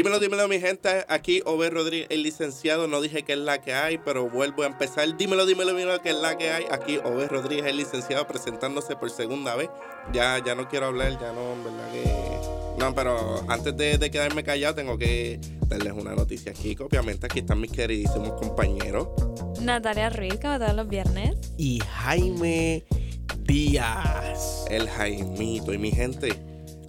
[0.00, 1.04] Dímelo, dímelo, mi gente.
[1.08, 2.88] Aquí Over Rodríguez, el licenciado.
[2.88, 5.14] No dije que es la que hay, pero vuelvo a empezar.
[5.14, 6.64] Dímelo, dímelo, dímelo, que es la que hay.
[6.70, 9.68] Aquí Over Rodríguez, el licenciado, presentándose por segunda vez.
[10.10, 12.78] Ya, ya no quiero hablar, ya no, en verdad que.
[12.78, 16.74] No, pero antes de, de quedarme callado, tengo que darles una noticia aquí.
[16.80, 19.08] Obviamente, aquí están mis queridísimos compañeros.
[19.60, 21.36] Natalia Ruiz, como todos los viernes.
[21.58, 22.86] Y Jaime
[23.40, 24.64] Díaz.
[24.70, 25.74] El Jaimito.
[25.74, 26.32] Y mi gente,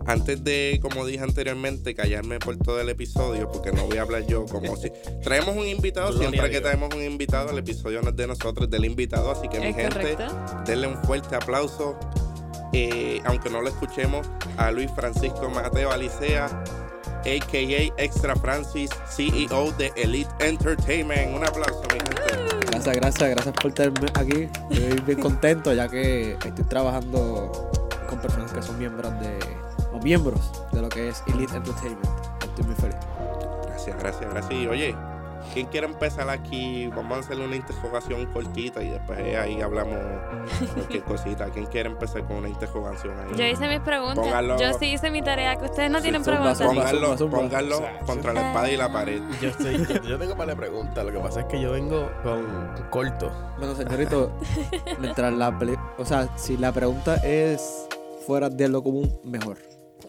[0.06, 4.26] antes de, como dije anteriormente, callarme por todo el episodio, porque no voy a hablar
[4.28, 4.92] yo como si.
[5.24, 8.72] Traemos un invitado, siempre que traemos un invitado, el episodio no es de nosotros, es
[8.72, 9.32] del invitado.
[9.32, 10.64] Así que, mi gente, correcto.
[10.66, 11.98] denle un fuerte aplauso.
[12.74, 14.26] eh, aunque no lo escuchemos,
[14.58, 18.02] a Luis Francisco Mateo Alicea, a.k.a.
[18.02, 21.36] Extra Francis, CEO de Elite Entertainment.
[21.36, 22.16] Un aplauso, mi gente.
[22.72, 24.48] Gracias, gracias, gracias por tenerme aquí.
[24.72, 27.70] Estoy bien contento ya que estoy trabajando
[28.10, 29.38] con personas que son miembros de
[29.94, 32.06] o miembros de lo que es Elite Entertainment.
[32.44, 32.96] Estoy muy feliz.
[33.68, 34.54] Gracias, gracias, gracias.
[34.54, 34.96] Y oye,
[35.54, 36.88] ¿quién quiere empezar aquí?
[36.88, 39.98] Vamos a hacerle una interrogación cortita y después ahí hablamos
[40.74, 41.46] cualquier cosita.
[41.50, 43.36] ¿Quién quiere empezar con una interrogación ahí?
[43.36, 44.24] Yo hice mis preguntas.
[44.24, 44.60] Póngalo.
[44.60, 46.58] Yo sí hice mi tarea, que ustedes no Sí, tienen zumba, preguntas.
[46.60, 46.84] zumba.
[46.84, 47.38] Póngalo, zumba.
[47.40, 49.22] póngalo O sea, contra la espada y la pared.
[49.42, 51.04] Yo, estoy, yo, yo tengo para preguntas.
[51.06, 52.46] Lo que pasa es que yo vengo con
[52.90, 53.32] corto.
[53.58, 54.32] Bueno, señorito,
[55.00, 55.58] mientras la
[55.98, 57.88] o sea, si la pregunta es
[58.28, 59.58] fuera de lo común, mejor.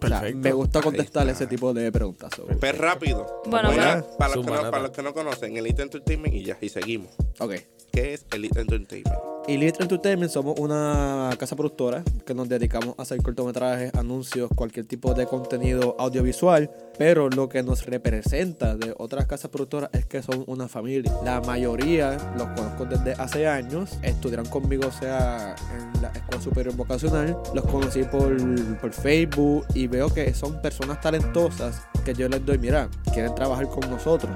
[0.03, 0.39] O sea, Perfecto.
[0.41, 2.31] me gusta contestar ese tipo de preguntas.
[2.37, 3.43] so, Pues rápido.
[3.47, 4.07] Bueno, Voy a- bueno.
[4.19, 7.11] para, los que no, para los que no conocen, Elite Entertainment y ya, y seguimos.
[7.39, 7.53] ok.
[7.93, 9.15] ¿Qué es Elite Entertainment?
[9.49, 15.15] Elite Entertainment somos una casa productora que nos dedicamos a hacer cortometrajes, anuncios, cualquier tipo
[15.15, 20.45] de contenido audiovisual, pero lo que nos representa de otras casas productoras es que son
[20.47, 21.13] una familia.
[21.25, 26.77] La mayoría los conozco desde hace años, estudiaron conmigo, o sea, en la Escuela Superior
[26.77, 28.37] Vocacional, los conocí por,
[28.81, 33.69] por Facebook y veo que son personas talentosas que yo les doy, mira, quieren trabajar
[33.69, 34.31] con nosotros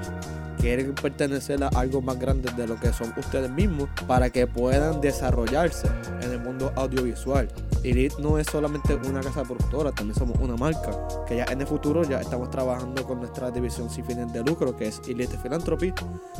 [0.59, 5.01] quieren pertenecer a algo más grande de lo que son ustedes mismos para que puedan
[5.01, 5.87] desarrollarse
[6.21, 7.47] en el mundo audiovisual.
[7.83, 10.91] Elite no es solamente una casa productora, también somos una marca
[11.27, 14.75] que ya en el futuro ya estamos trabajando con nuestra división sin fines de lucro
[14.75, 15.93] que es Elite Philanthropy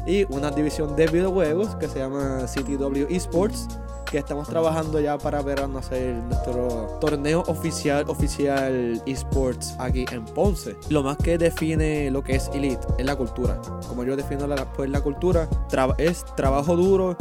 [0.05, 3.67] y una división de videojuegos que se llama CTW Esports
[4.09, 10.75] que estamos trabajando ya para verano hacer nuestro torneo oficial oficial esports aquí en Ponce.
[10.89, 13.59] Lo más que define lo que es elite es la cultura.
[13.87, 15.47] Como yo defino la, pues la cultura,
[15.97, 17.15] es trabajo duro,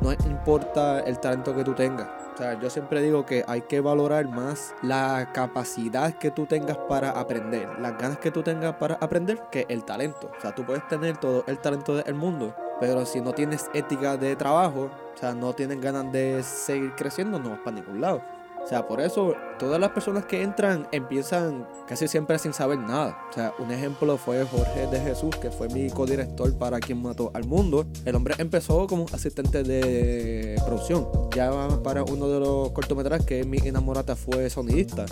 [0.00, 2.08] no importa el talento que tú tengas.
[2.34, 6.78] O sea, yo siempre digo que hay que valorar más la capacidad que tú tengas
[6.88, 10.30] para aprender, las ganas que tú tengas para aprender, que el talento.
[10.36, 14.16] O sea, tú puedes tener todo el talento del mundo, pero si no tienes ética
[14.16, 18.20] de trabajo, o sea, no tienes ganas de seguir creciendo, no vas para ningún lado.
[18.60, 23.16] O sea, por eso todas las personas que entran empiezan casi siempre sin saber nada.
[23.30, 27.30] O sea, un ejemplo fue Jorge de Jesús, que fue mi codirector para quien mató
[27.34, 27.86] al mundo.
[28.04, 31.06] El hombre empezó como asistente de producción.
[31.36, 31.52] Ya
[31.84, 35.06] para uno de los cortometrajes que mi enamorata fue sonidista.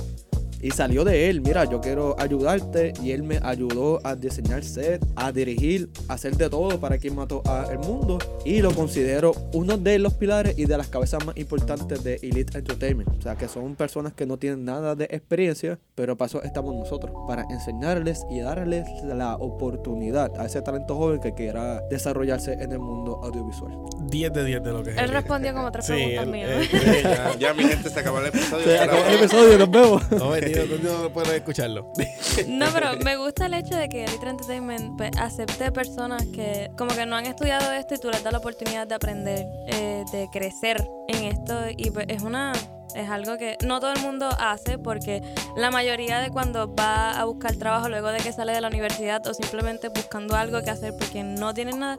[0.62, 2.92] Y salió de él, mira, yo quiero ayudarte.
[3.02, 7.14] Y él me ayudó a diseñar set, a dirigir, a hacer de todo para quien
[7.16, 8.18] mató al mundo.
[8.44, 12.58] Y lo considero uno de los pilares y de las cabezas más importantes de Elite
[12.58, 13.08] Entertainment.
[13.18, 16.74] O sea, que son personas que no tienen nada de experiencia, pero para eso estamos
[16.74, 22.72] nosotros, para enseñarles y darles la oportunidad a ese talento joven que quiera desarrollarse en
[22.72, 23.72] el mundo audiovisual.
[24.10, 24.98] 10 de 10 de lo que es.
[24.98, 26.50] Él respondió como tres Sí, preguntas mías.
[26.72, 28.64] él ya- Ya, mi gente, se acabó el episodio.
[28.64, 30.10] Se acabó el episodio, nos vemos.
[30.10, 31.92] No, tú no escucharlo.
[32.46, 36.94] No, pero me gusta el hecho de que Elite Entertainment pues, acepte personas que como
[36.94, 40.28] que no han estudiado esto y tú les das la oportunidad de aprender, eh, de
[40.32, 42.52] crecer en esto y pues, es una
[42.94, 45.22] es algo que no todo el mundo hace porque
[45.56, 49.24] la mayoría de cuando va a buscar trabajo luego de que sale de la universidad
[49.26, 51.98] o simplemente buscando algo que hacer porque no tienen nada,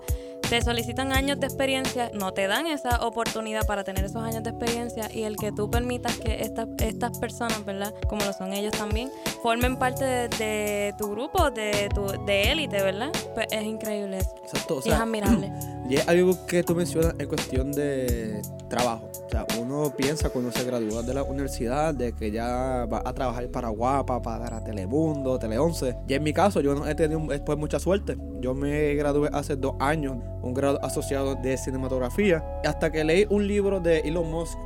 [0.52, 4.50] te solicitan años de experiencia, no te dan esa oportunidad para tener esos años de
[4.50, 7.94] experiencia y el que tú permitas que estas, estas personas, ¿verdad?
[8.10, 9.10] Como lo son ellos también,
[9.42, 13.14] formen parte de, de tu grupo, de tu de élite, ¿verdad?
[13.34, 14.36] Pues es increíble eso.
[14.44, 15.54] Exacto, o y es admirable.
[15.90, 19.11] Y es algo que tú mencionas en cuestión de trabajo.
[19.32, 23.14] O sea, uno piensa cuando se gradúa de la universidad de que ya va a
[23.14, 26.00] trabajar para Guapa, para Telemundo, Tele 11.
[26.06, 28.18] Y en mi caso, yo no he tenido después mucha suerte.
[28.42, 33.48] Yo me gradué hace dos años, un grado asociado de cinematografía, hasta que leí un
[33.48, 34.58] libro de Elon Musk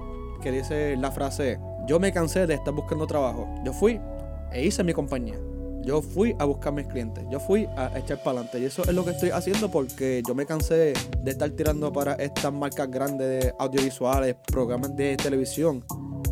[0.42, 3.48] que dice la frase, yo me cansé de estar buscando trabajo.
[3.64, 4.02] Yo fui
[4.52, 5.36] e hice mi compañía.
[5.86, 8.60] Yo fui a buscar mis clientes, yo fui a echar para adelante.
[8.60, 12.14] Y eso es lo que estoy haciendo porque yo me cansé de estar tirando para
[12.16, 15.86] estas marcas grandes de audiovisuales, programas de televisión,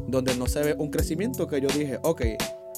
[0.07, 2.21] donde no se ve un crecimiento que yo dije, ok,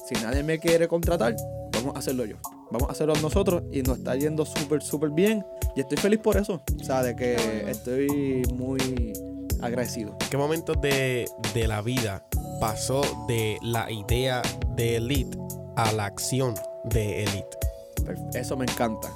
[0.06, 1.38] si nadie me quiere contratar,
[1.72, 2.36] vamos a hacerlo yo.
[2.72, 5.45] vamos a hacerlo nosotros y nos está yendo súper, súper bien.
[5.78, 6.62] Y estoy feliz por eso.
[6.78, 9.13] O sea, de que estoy muy
[9.62, 10.18] agradecido.
[10.30, 12.25] ¿Qué momentos de, de la vida
[12.60, 14.42] pasó de la idea
[14.75, 15.44] de Elite
[15.75, 17.57] a la acción de Elite?
[18.33, 19.10] Eso me encanta.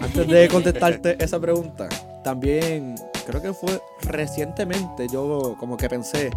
[0.00, 1.88] Antes de contestarte esa pregunta,
[2.22, 2.94] también
[3.26, 6.30] creo que fue recientemente yo como que pensé,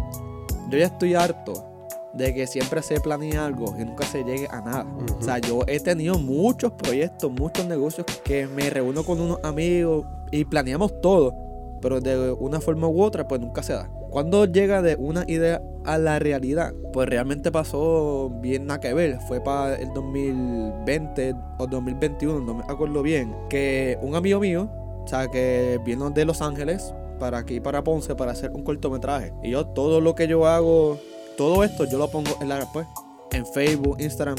[0.68, 1.66] yo ya estoy harto
[2.12, 4.86] de que siempre se planee algo y nunca se llegue a nada.
[5.18, 10.06] O sea, yo he tenido muchos proyectos, muchos negocios que me reúno con unos amigos
[10.30, 11.34] y planeamos todo,
[11.80, 13.90] pero de una forma u otra pues nunca se da.
[14.10, 19.18] Cuando llega de una idea a la realidad, pues realmente pasó bien nada que ver.
[19.28, 24.68] Fue para el 2020 o 2021, no me acuerdo bien, que un amigo mío,
[25.04, 29.32] o sea, que vino de Los Ángeles para aquí, para Ponce, para hacer un cortometraje.
[29.42, 30.98] Y yo todo lo que yo hago,
[31.36, 32.86] todo esto yo lo pongo en la pues,
[33.32, 34.36] en Facebook, Instagram.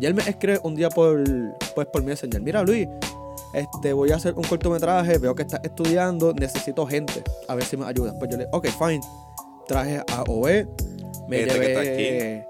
[0.00, 1.22] Y él me escribe un día por,
[1.74, 2.40] pues, por Messenger.
[2.40, 2.88] Mira, Luis,
[3.54, 7.76] este, voy a hacer un cortometraje, veo que estás estudiando, necesito gente, a ver si
[7.76, 8.14] me ayudas.
[8.18, 9.00] Pues yo le, ok, fine.
[9.66, 10.66] Traje a OE,
[11.28, 12.46] me Este llevé,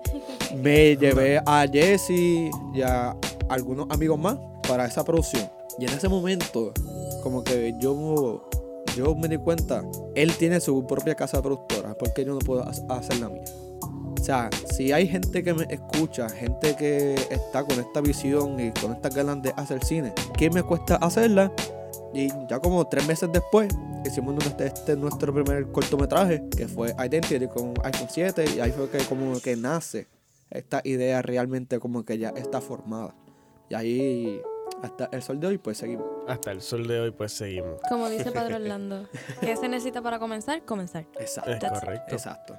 [0.63, 2.11] me llevé a Jesse
[2.75, 3.17] y a
[3.49, 5.49] algunos amigos más para esa producción.
[5.79, 6.73] Y en ese momento,
[7.23, 8.49] como que yo,
[8.97, 9.83] yo me di cuenta,
[10.15, 13.45] él tiene su propia casa productora, ¿por qué yo no puedo ha- hacer la mía?
[14.23, 18.71] O sea, si hay gente que me escucha, gente que está con esta visión y
[18.71, 21.53] con estas ganas de hacer cine, ¿qué me cuesta hacerla?
[22.15, 23.75] Y ya como tres meses después,
[24.07, 28.89] hicimos nuestro, este nuestro primer cortometraje, que fue Identity con iPhone 7, y ahí fue
[28.91, 30.07] que como que nace
[30.51, 33.17] esta idea realmente como que ya está formada.
[33.71, 34.41] Y ahí,
[34.85, 36.07] hasta el sol de hoy, pues seguimos.
[36.29, 37.81] Hasta el sol de hoy, pues seguimos.
[37.89, 39.09] Como dice Padre Orlando,
[39.41, 40.65] ¿qué se necesita para comenzar?
[40.65, 41.07] Comenzar.
[41.19, 41.51] Exacto.
[41.51, 42.15] Es correcto.
[42.15, 42.57] Exacto.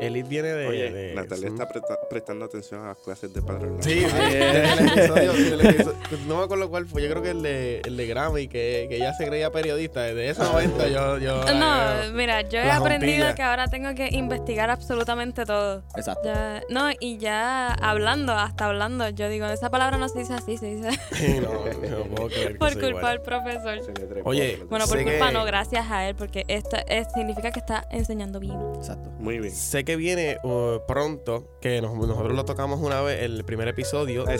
[0.00, 0.66] Elite viene de.
[0.66, 1.54] Oye, de- Natalia sí.
[1.54, 3.82] está presta- prestando atención a las clases de Padre Orlando.
[3.82, 5.94] Sí, episodio- episodio-
[6.26, 7.02] no me acuerdo cuál fue.
[7.02, 10.02] Yo creo que el de, el de Grammy, que, que ella se creía periodista.
[10.02, 11.18] Desde ese momento yo.
[11.18, 13.34] yo No, mira, yo he aprendido juntilla.
[13.34, 15.82] que ahora tengo que investigar absolutamente todo.
[15.96, 16.22] Exacto.
[16.28, 20.56] Ya, no, y ya hablando, hasta hablando, yo digo, esa palabra no se dice así,
[20.58, 20.90] se dice
[21.40, 21.52] no,
[21.98, 23.78] no puedo creer que por soy culpa del profesor.
[24.24, 24.58] Oye.
[24.68, 28.40] Bueno, por culpa que- no, gracias a él, porque esto es- significa que está enseñando
[28.40, 28.58] bien.
[28.76, 29.10] Exacto.
[29.18, 29.52] Muy bien.
[29.54, 34.24] Sé que viene uh, pronto, que nos- nosotros lo tocamos una vez, el primer episodio,
[34.24, 34.34] de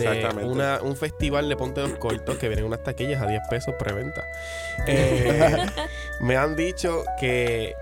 [0.45, 4.23] una, un festival de Ponte los Cortos que vienen unas taquillas a 10 pesos preventa.
[4.89, 5.57] Eh,
[6.21, 7.73] me han dicho que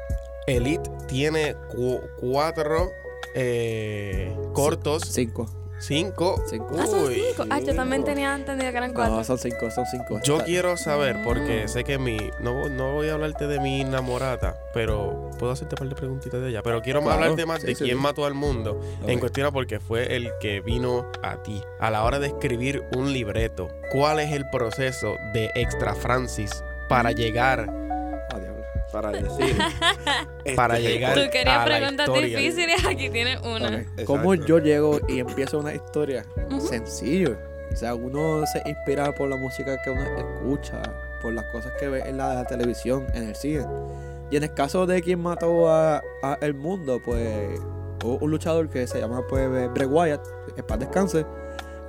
[0.47, 2.93] Elite tiene cu- cuatro
[3.35, 5.47] eh, cortos, Cinco.
[5.85, 6.43] Cinco.
[6.49, 6.77] Cinco.
[6.79, 7.23] Ah, son Uy.
[7.31, 7.45] cinco.
[7.51, 9.17] Ah, yo también tenía entendido que eran cuatro.
[9.17, 10.21] No, son cinco, son cinco.
[10.25, 11.69] Yo Está- quiero saber, porque Mm.
[11.69, 12.17] sé que mi.
[12.41, 16.41] No, no voy a hablarte de mi enamorata, pero puedo hacerte un par de preguntitas
[16.41, 16.63] de ella.
[16.63, 18.03] Pero quiero Claro, hablarte más sí, de sí, quién sí.
[18.03, 18.81] mató al mundo.
[19.03, 19.09] Ok.
[19.09, 21.63] En cuestión a porque fue el que vino a ti.
[21.81, 26.51] A la hora de escribir un libreto, ¿cuál es el proceso de Extra Francis
[26.89, 27.69] para llegar?
[28.95, 29.57] Para decir.
[30.45, 32.39] este Para llegar- Tú querías a la preguntas historia.
[32.39, 33.67] difíciles, aquí tienes una.
[33.69, 33.73] Ok.
[33.75, 34.05] Exacto.
[34.07, 36.25] ¿Cómo yo llego y empiezo una historia?
[36.61, 37.37] Sencillo.
[37.73, 40.81] O sea, uno se inspira por la música que uno escucha,
[41.21, 43.67] por las cosas que ve en la televisión, en el cine.
[44.31, 47.61] Y en el caso de quien mató a, a el mundo, pues
[48.05, 50.25] hubo un luchador que se llama pues Bray Wyatt,
[50.55, 51.27] que paz descanse.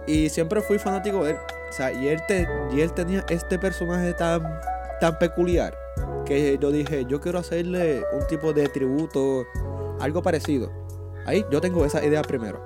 [0.07, 1.37] Y siempre fui fanático de él.
[1.69, 4.41] O sea, y él, te, y él tenía este personaje tan,
[4.99, 5.77] tan peculiar
[6.25, 9.45] que yo dije, yo quiero hacerle un tipo de tributo,
[9.99, 10.71] algo parecido.
[11.25, 12.65] Ahí yo tengo esa idea primero.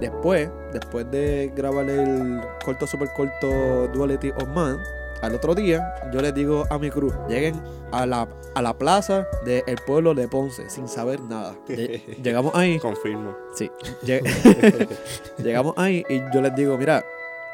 [0.00, 4.78] Después, después de grabar el corto super corto Duality of Man,
[5.22, 7.54] al otro día yo les digo a mi cruz, lleguen
[7.92, 11.54] a la, a la plaza del pueblo de Ponce sin saber nada.
[11.68, 13.36] Lle- Llegamos ahí, Confirmo.
[13.54, 13.70] sí,
[14.04, 14.22] lle-
[15.38, 17.04] llegamos ahí y yo les digo, mira,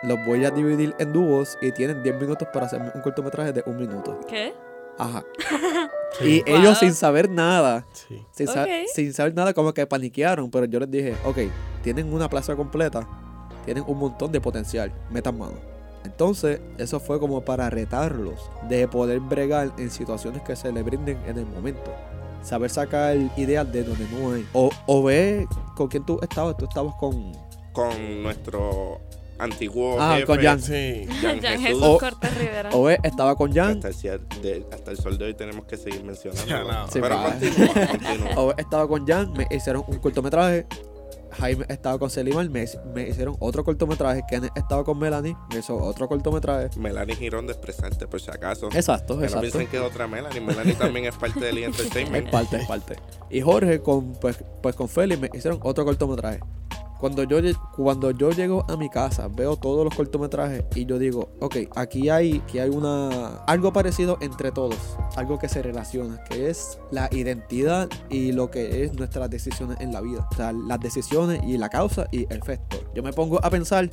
[0.03, 3.63] los voy a dividir en dúos y tienen 10 minutos para hacer un cortometraje de
[3.67, 4.19] un minuto.
[4.29, 4.55] ¿Qué?
[4.99, 5.25] Ajá.
[6.19, 6.43] Sí.
[6.45, 8.21] Y ellos sin saber nada, Sí.
[8.33, 10.51] sin, sa- sin saber nada, como que paniquearon.
[10.51, 11.39] Pero yo les dije, ok,
[11.85, 13.07] tienen una plaza completa,
[13.65, 15.55] tienen un montón de potencial, metan mano.
[16.05, 21.17] Entonces, eso fue como para retarlos de poder bregar en situaciones que se les brinden
[21.27, 21.93] en el momento.
[22.43, 24.45] Saber sacar ideas de donde no hay.
[24.53, 26.57] O, o ve con quién tú estabas.
[26.57, 27.33] Tú estabas con.
[27.73, 29.01] Con nuestro
[29.43, 30.27] antiguo Ah, jefe.
[30.27, 30.61] con Jan.
[30.61, 31.07] Sí.
[31.21, 31.81] Jan Jan Jesús.
[31.83, 32.71] Jesús Cortés Rivera.
[32.73, 33.81] O estaba con Jan.
[33.85, 36.47] Hasta el, de- hasta el sol de hoy tenemos que seguir mencionando.
[36.47, 36.87] Ya, no.
[36.89, 39.33] Sí, Pero continúa, estaba con Jan.
[39.33, 40.67] Me hicieron un cortometraje.
[41.39, 42.51] Jaime estaba con Seliman.
[42.51, 44.23] Me, me hicieron otro cortometraje.
[44.29, 45.37] Kenneth estaba con Melanie.
[45.53, 46.71] Me hizo otro cortometraje.
[46.77, 48.69] Melanie Girón de expresarte, por si acaso.
[48.73, 49.41] Exacto, Que no exacto.
[49.43, 50.41] piensen que es otra Melanie.
[50.41, 51.61] Melanie también es parte del E!
[51.67, 52.31] Es Entertainment.
[52.31, 52.97] parte, es parte.
[53.31, 56.41] Y Jorge con pues, pues con Félix me hicieron otro cortometraje.
[57.01, 57.39] Cuando yo,
[57.75, 62.11] cuando yo llego a mi casa, veo todos los cortometrajes y yo digo, ok, aquí
[62.11, 64.77] hay, aquí hay una, algo parecido entre todos,
[65.17, 69.95] algo que se relaciona, que es la identidad y lo que es nuestras decisiones en
[69.95, 70.29] la vida.
[70.31, 72.77] O sea, las decisiones y la causa y el efecto.
[72.95, 73.89] Yo me pongo a pensar,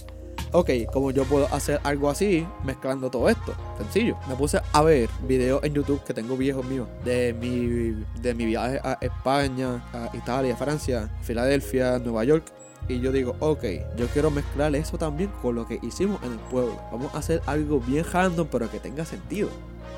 [0.51, 3.53] ok, ¿cómo yo puedo hacer algo así mezclando todo esto?
[3.77, 4.17] Sencillo.
[4.27, 8.45] Me puse a ver videos en YouTube que tengo viejos míos de mi, de mi
[8.45, 12.43] viaje a España, a Italia, Francia, Filadelfia, Nueva York.
[12.89, 13.63] Y yo digo, ok,
[13.97, 16.79] yo quiero mezclar eso también con lo que hicimos en el pueblo.
[16.91, 19.49] Vamos a hacer algo bien random, pero que tenga sentido.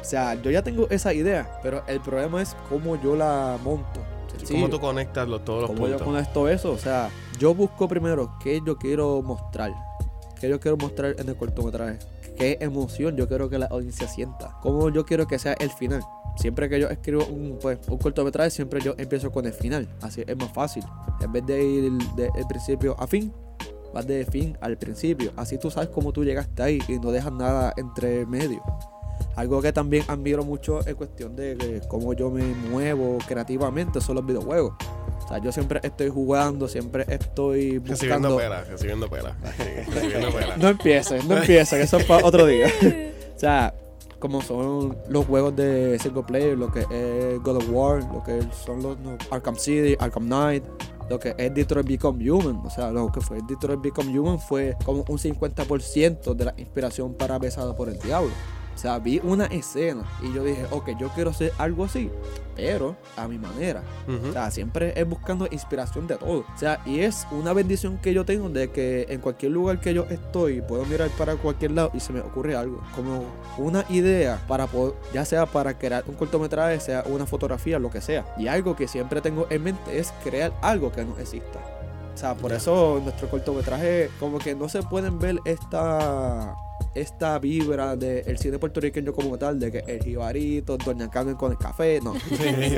[0.02, 4.00] O sea, yo ya tengo esa idea, pero el problema es cómo yo la monto.
[4.32, 4.54] Sencillo.
[4.62, 6.08] ¿Cómo tú conectas los- todos los ¿Cómo yo puntos?
[6.08, 6.72] conecto eso?
[6.72, 9.74] O sea, yo busco primero qué yo quiero mostrar.
[10.40, 12.00] ¿Qué yo quiero mostrar en el cortometraje?
[12.38, 14.58] ¿Qué emoción yo quiero que la audiencia sienta?
[14.62, 16.02] ¿Cómo yo quiero que sea el final?
[16.40, 19.90] Siempre que yo escribo un, pues, un cortometraje, siempre yo empiezo con el final.
[20.02, 20.84] Así es más fácil.
[21.20, 23.34] En vez de ir del principio a fin,
[23.94, 25.34] vas de fin al principio.
[25.36, 28.64] Así tú sabes cómo tú llegaste ahí y no dejas nada entre medio.
[29.36, 34.16] Algo que también admiro mucho es cuestión de que cómo yo me muevo creativamente son
[34.16, 34.76] los videojuegos.
[35.26, 38.38] O sea, yo siempre estoy jugando, siempre estoy Recibiendo buscando...
[38.38, 39.36] pela, recibiendo pela.
[39.58, 40.56] Sí, recibiendo pela.
[40.58, 42.68] No empieces, no empieces, que eso es para otro día.
[43.36, 43.74] O sea,
[44.20, 48.42] como son los juegos de single player, lo que es God of War, lo que
[48.54, 48.98] son los
[49.32, 50.64] Arkham City, Arkham Knight,
[51.10, 52.62] lo que es Detroit Become Human.
[52.66, 57.14] O sea, lo que fue Detroit Become Human fue como un 50% de la inspiración
[57.14, 58.32] para Besada por el Diablo.
[58.80, 62.10] O sea, vi una escena y yo dije, ok, yo quiero hacer algo así,
[62.56, 63.84] pero a mi manera.
[64.08, 64.30] Ujú.
[64.30, 66.46] O sea, siempre es buscando inspiración de todo.
[66.56, 69.94] O sea, y es una bendición que yo tengo de que en cualquier lugar que
[69.94, 72.82] yo estoy, puedo mirar para cualquier lado y se me ocurre algo.
[72.96, 73.26] Como
[73.58, 78.00] una idea para poder, ya sea para crear un cortometraje, sea una fotografía, lo que
[78.00, 78.34] sea.
[78.38, 81.60] Y algo que siempre tengo en mente es crear algo que no exista.
[82.14, 82.58] O sea, por Ya.
[82.58, 86.56] eso nuestro cortometraje, como que no se pueden ver esta
[87.00, 91.58] esta vibra del cine puertorriqueño como tal, de que el jibarito, Doña Carmen con el
[91.58, 92.14] café, no.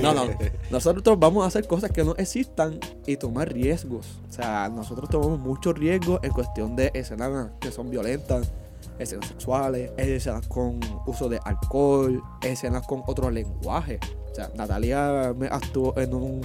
[0.01, 0.23] No, no.
[0.69, 4.19] Nosotros vamos a hacer cosas que no existan y tomar riesgos.
[4.29, 8.51] O sea, nosotros tomamos muchos riesgos en cuestión de escenas que son violentas,
[8.99, 13.99] escenas sexuales, escenas con uso de alcohol, escenas con otro lenguaje.
[14.31, 16.41] O sea, Natalia me actuó en un,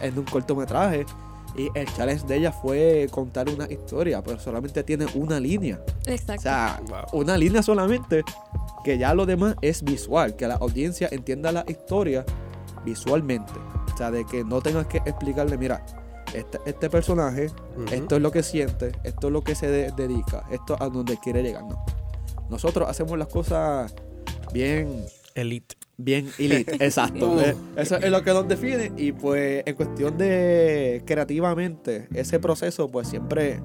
[0.00, 1.04] en un cortometraje
[1.54, 5.80] y el challenge de ella fue contar una historia, pero solamente tiene una línea.
[6.06, 6.42] O Exacto.
[6.42, 7.20] sea, Wow.
[7.20, 8.22] una línea solamente,
[8.84, 12.24] que ya lo demás es visual, que la audiencia entienda la historia
[12.84, 13.52] visualmente.
[13.92, 15.84] O sea, de que no tengas que explicarle, mira,
[16.34, 17.50] este, este personaje,
[17.90, 20.88] esto es lo que siente, esto es lo que se de- dedica, esto es a
[20.88, 21.64] donde quiere llegar.
[21.64, 21.84] No.
[22.50, 23.94] Nosotros hacemos las cosas
[24.52, 25.76] bien Elite.
[25.98, 27.32] Bien elite, exacto.
[27.32, 27.40] Uh.
[27.40, 28.92] Eh, Eso es lo que nos define.
[28.96, 33.60] Y pues en cuestión de creativamente, ese proceso, pues siempre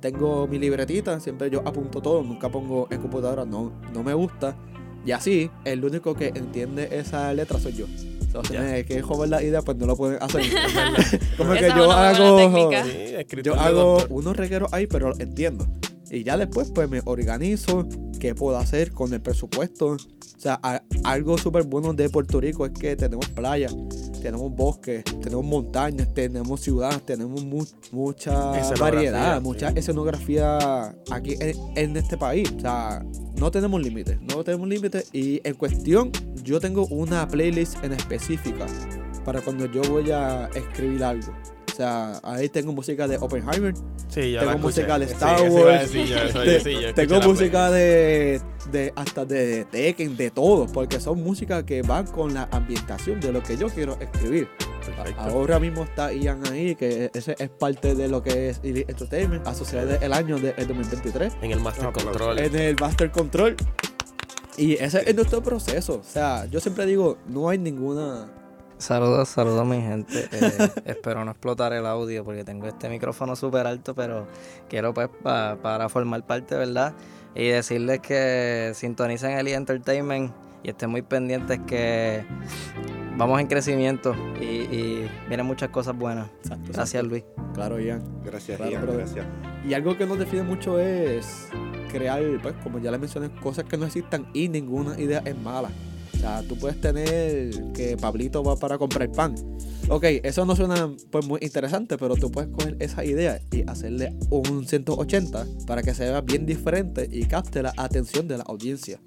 [0.00, 4.56] tengo mi libretita, siempre yo apunto todo, nunca pongo en computadora, no, no me gusta.
[5.04, 7.86] Y así, el único que entiende esa letra soy yo.
[8.32, 8.60] So, si Ya.
[8.60, 10.42] me quieren joder la idea, pues no lo pueden hacer.
[11.38, 12.38] Como que Esa yo hago.
[12.84, 15.66] Sí, Yo hago unos regueros ahí, pero entiendo.
[16.10, 17.86] Y ya después, pues me organizo
[18.18, 19.88] qué puedo hacer con el presupuesto.
[19.92, 23.74] O sea, a- algo súper bueno de Puerto Rico es que tenemos playas,
[24.22, 29.42] tenemos bosques, tenemos montañas, tenemos ciudad, tenemos mu- mucha variedad, sí.
[29.44, 32.50] mucha escenografía aquí en, en este país.
[32.56, 33.04] O sea,
[33.36, 35.08] no tenemos límites, no tenemos límites.
[35.12, 36.10] Y en cuestión,
[36.42, 38.66] yo tengo una playlist en específica
[39.24, 41.32] para cuando yo voy a escribir algo.
[41.78, 43.72] O sea, ahí tengo música de Oppenheimer,
[44.08, 48.40] Sí, ya tengo música de Star Wars, decir yo, de- tengo música de,
[48.72, 53.30] de hasta de Tekken, de todo, porque son música que van con la ambientación de
[53.32, 54.48] lo que yo quiero escribir.
[54.84, 55.20] Perfecto.
[55.20, 59.46] Ahora mismo está Ian ahí, que ese es parte de lo que es Elite Entertainment,
[59.46, 62.10] asociado el año del 2023, En el Master Ah, aplausos.
[62.12, 62.38] Control.
[62.40, 63.56] en el Master Control.
[64.56, 66.00] Y ese es nuestro proceso.
[66.00, 68.32] O sea, yo siempre digo, no hay ninguna
[68.78, 70.28] Saludos, saludos mi gente.
[70.30, 74.26] Eh, espero no explotar el audio porque tengo este micrófono súper alto, pero
[74.68, 76.94] quiero pues pa- para formar parte, ¿verdad?
[77.34, 79.54] Y decirles que sintonicen el E!
[79.54, 80.32] Entertainment
[80.62, 82.24] y estén muy pendientes que
[83.16, 86.28] vamos en crecimiento y, y vienen muchas cosas buenas.
[86.42, 87.08] Exacto, Gracias exacto.
[87.08, 87.24] Luis.
[87.54, 88.02] Claro, Ian.
[88.24, 89.26] Gracias, Claro, Ian, gracias.
[89.68, 91.48] Y algo que nos define mucho es
[91.90, 95.68] crear, pues, como ya le mencioné, cosas que no existan y ninguna idea es mala.
[96.18, 99.36] O sea, tú puedes tener que Pablito va para comprar pan.
[99.88, 104.14] Ok, eso no suena pues muy interesante, pero tú puedes coger esa idea y hacerle
[104.28, 109.00] un 180 para que se vea bien diferente y capte la atención de la audiencia.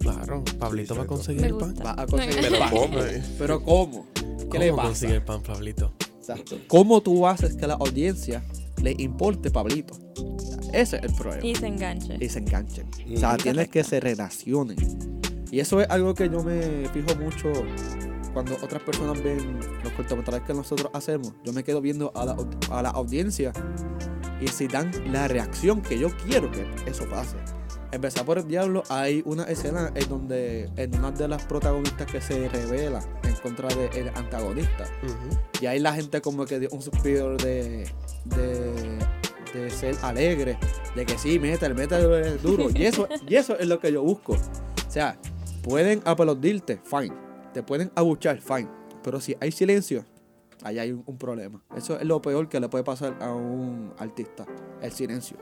[0.00, 1.74] Claro, Pablito Sí, va a conseguir el pan.
[1.84, 2.70] Va a conseguir Pero pan.
[2.70, 2.98] ¿cómo?
[3.38, 4.06] Pero ¿cómo?
[4.50, 4.88] ¿Qué le ¿Cómo pasa?
[4.88, 5.92] consigue el pan, Pablito?
[6.18, 6.58] Exacto.
[6.66, 8.42] ¿Cómo tú haces que la audiencia
[8.82, 9.94] le importe Pablito.
[10.72, 11.46] Ese es el problema.
[11.46, 12.16] Y se enganche.
[12.20, 12.88] Y se enganchen.
[13.14, 14.76] O sea, tienes que se relacionen.
[15.50, 17.52] Y eso es algo que yo me fijo mucho
[18.32, 21.32] cuando otras personas ven los cortometrajes que nosotros hacemos.
[21.44, 22.36] Yo me quedo viendo a la,
[22.70, 23.52] a la audiencia
[24.40, 27.36] y si dan la reacción que yo quiero que eso pase.
[27.92, 32.20] Empezar por el diablo, hay una escena en donde en una de las protagonistas que
[32.20, 34.84] se revela en contra del antagonista.
[35.02, 35.38] Ujú.
[35.62, 37.88] Y ahí la gente como que dio un suspiro de,
[38.24, 38.98] de,
[39.54, 40.58] de ser alegre,
[40.94, 42.68] de que sí, métele, métele duro.
[42.74, 44.32] Y eso, y eso es lo que yo busco.
[44.34, 45.16] O sea,
[45.66, 47.12] pueden aplaudirte, fine.
[47.52, 48.68] Te pueden abuchar, fine.
[49.02, 50.04] Pero si hay silencio,
[50.62, 51.60] ahí hay un, un problema.
[51.76, 54.46] Eso es lo peor que le puede pasar a un artista,
[54.80, 55.36] el silencio.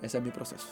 [0.00, 0.68] Ese es mi proceso.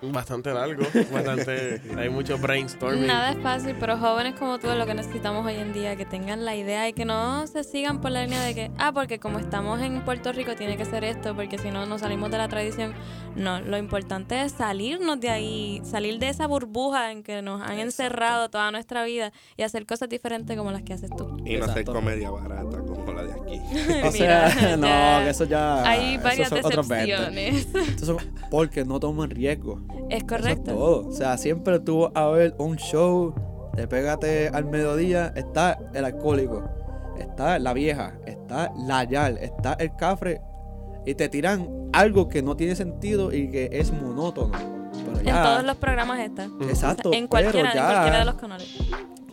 [0.00, 1.82] Bastante largo, bastante.
[1.96, 3.06] Hay mucho brainstorming.
[3.06, 6.04] Nada es fácil, pero jóvenes como tú es lo que necesitamos hoy en día, que
[6.04, 9.18] tengan la idea y que no se sigan por la línea de que, ah, porque
[9.18, 12.38] como estamos en Puerto Rico tiene que ser esto, porque si no nos salimos de
[12.38, 12.94] la tradición.
[13.34, 17.78] No, lo importante es salirnos de ahí, salir de esa burbuja en que nos han
[17.78, 21.36] encerrado toda nuestra vida y hacer cosas diferentes como las que haces tú.
[21.44, 23.60] Y no hacer comedia barata como la de aquí.
[24.08, 25.82] O Mira, sea, no, ya que eso ya.
[25.88, 27.06] Hay varias son otros 20.
[27.30, 27.68] decepciones.
[28.04, 28.16] Son
[28.50, 29.80] porque no toman riesgo.
[30.10, 30.74] Es Eso es correcto.
[30.74, 31.08] todo.
[31.08, 33.34] O sea, siempre tú vas a ver un show,
[33.74, 36.64] te pégate al mediodía, está el alcohólico,
[37.18, 40.40] está la vieja, está la yal, está el cafre,
[41.06, 44.52] y te tiran algo que no tiene sentido y que es monótono.
[45.04, 46.48] Pero En ya, todos los programas está.
[46.68, 48.76] exacto, En cualquiera, pero en ya, cualquiera de los canales.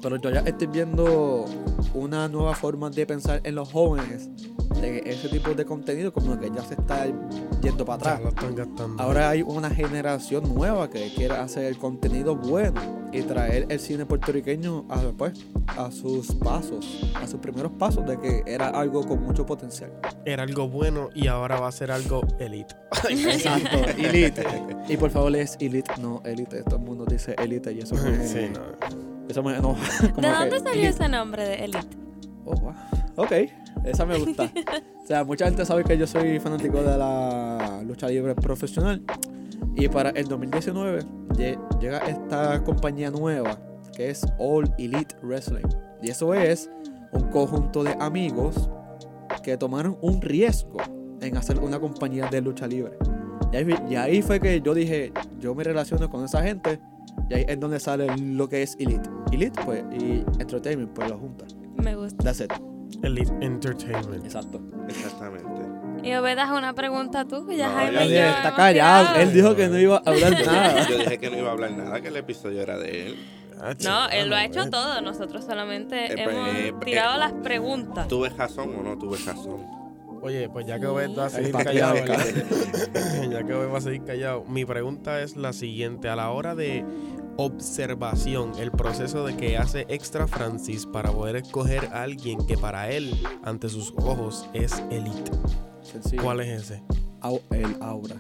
[0.01, 1.45] pero yo ya estoy viendo
[1.95, 4.29] una nueva forma de pensar en los jóvenes,
[4.81, 7.05] de que ese tipo de contenido como que ya se está
[7.61, 8.21] yendo para Ya atrás.
[8.21, 9.01] lo están gastando.
[9.01, 12.81] Ahora hay una generación nueva que quiere hacer contenido bueno
[13.13, 15.33] y traer el cine puertorriqueño a, pues,
[15.67, 19.91] a sus pasos, a sus primeros pasos de que era algo con mucho potencial.
[20.25, 22.75] Era algo bueno y ahora va a ser algo elite.
[23.09, 24.43] Exacto, elite.
[24.89, 26.63] Y por favor es elite, no elite.
[26.63, 29.14] Todo el mundo dice elite y eso Sí, no.
[30.01, 30.87] ¿De que dónde salió elite.
[30.87, 31.87] ese nombre de Elite?
[32.45, 32.73] Oh, wow.
[33.17, 33.31] Ok,
[33.85, 34.43] esa me gusta.
[35.03, 39.01] o sea, mucha gente sabe que yo soy fanático de la lucha libre profesional.
[39.75, 43.57] Y para el 2019 lle- llega esta compañía nueva
[43.95, 45.65] que es All Elite Wrestling.
[46.01, 46.69] Y eso es
[47.11, 48.69] un conjunto de amigos
[49.43, 50.77] que tomaron un riesgo
[51.21, 52.97] en hacer una compañía de lucha libre.
[53.51, 56.79] Y ahí, y ahí fue que yo dije, yo me relaciono con esa gente.
[57.29, 59.09] Y ahí es donde sale lo que es Elite.
[59.31, 61.47] Elite, pues, y Entertainment, pues lo juntan.
[61.77, 62.23] Me gusta.
[62.23, 62.51] That's it.
[63.03, 64.23] Elite Entertainment.
[64.23, 64.61] Exacto.
[64.87, 65.49] Exactamente.
[66.03, 69.03] Y Obedas una pregunta tú, que ya No, Jaime ya está hemos callado.
[69.07, 69.19] tirado.
[69.21, 70.87] Él dijo que no iba a hablar nada.
[70.87, 73.15] Yo dije que no iba a hablar nada, que el episodio era de él.
[73.59, 74.69] Ah, No, él lo ha hecho eh.
[74.69, 75.01] todo.
[75.01, 78.07] Nosotros solamente Eh, pues, eh, hemos tirado eh, las preguntas.
[78.07, 79.61] ¿Tuve razón o no tuve razón?
[80.25, 81.97] Oye, pues ya que Obed va a seguir callado,
[83.29, 86.09] ya que Obed va a seguir callado, mi pregunta es la siguiente.
[86.09, 86.83] A la hora de
[87.37, 92.89] observación, el proceso de que hace Extra Francis para poder escoger a alguien que para
[92.89, 95.31] él, ante sus ojos, es elite.
[95.83, 96.23] Sencillo.
[96.23, 96.81] ¿Cuál es ese?
[97.21, 98.15] Au- el aura.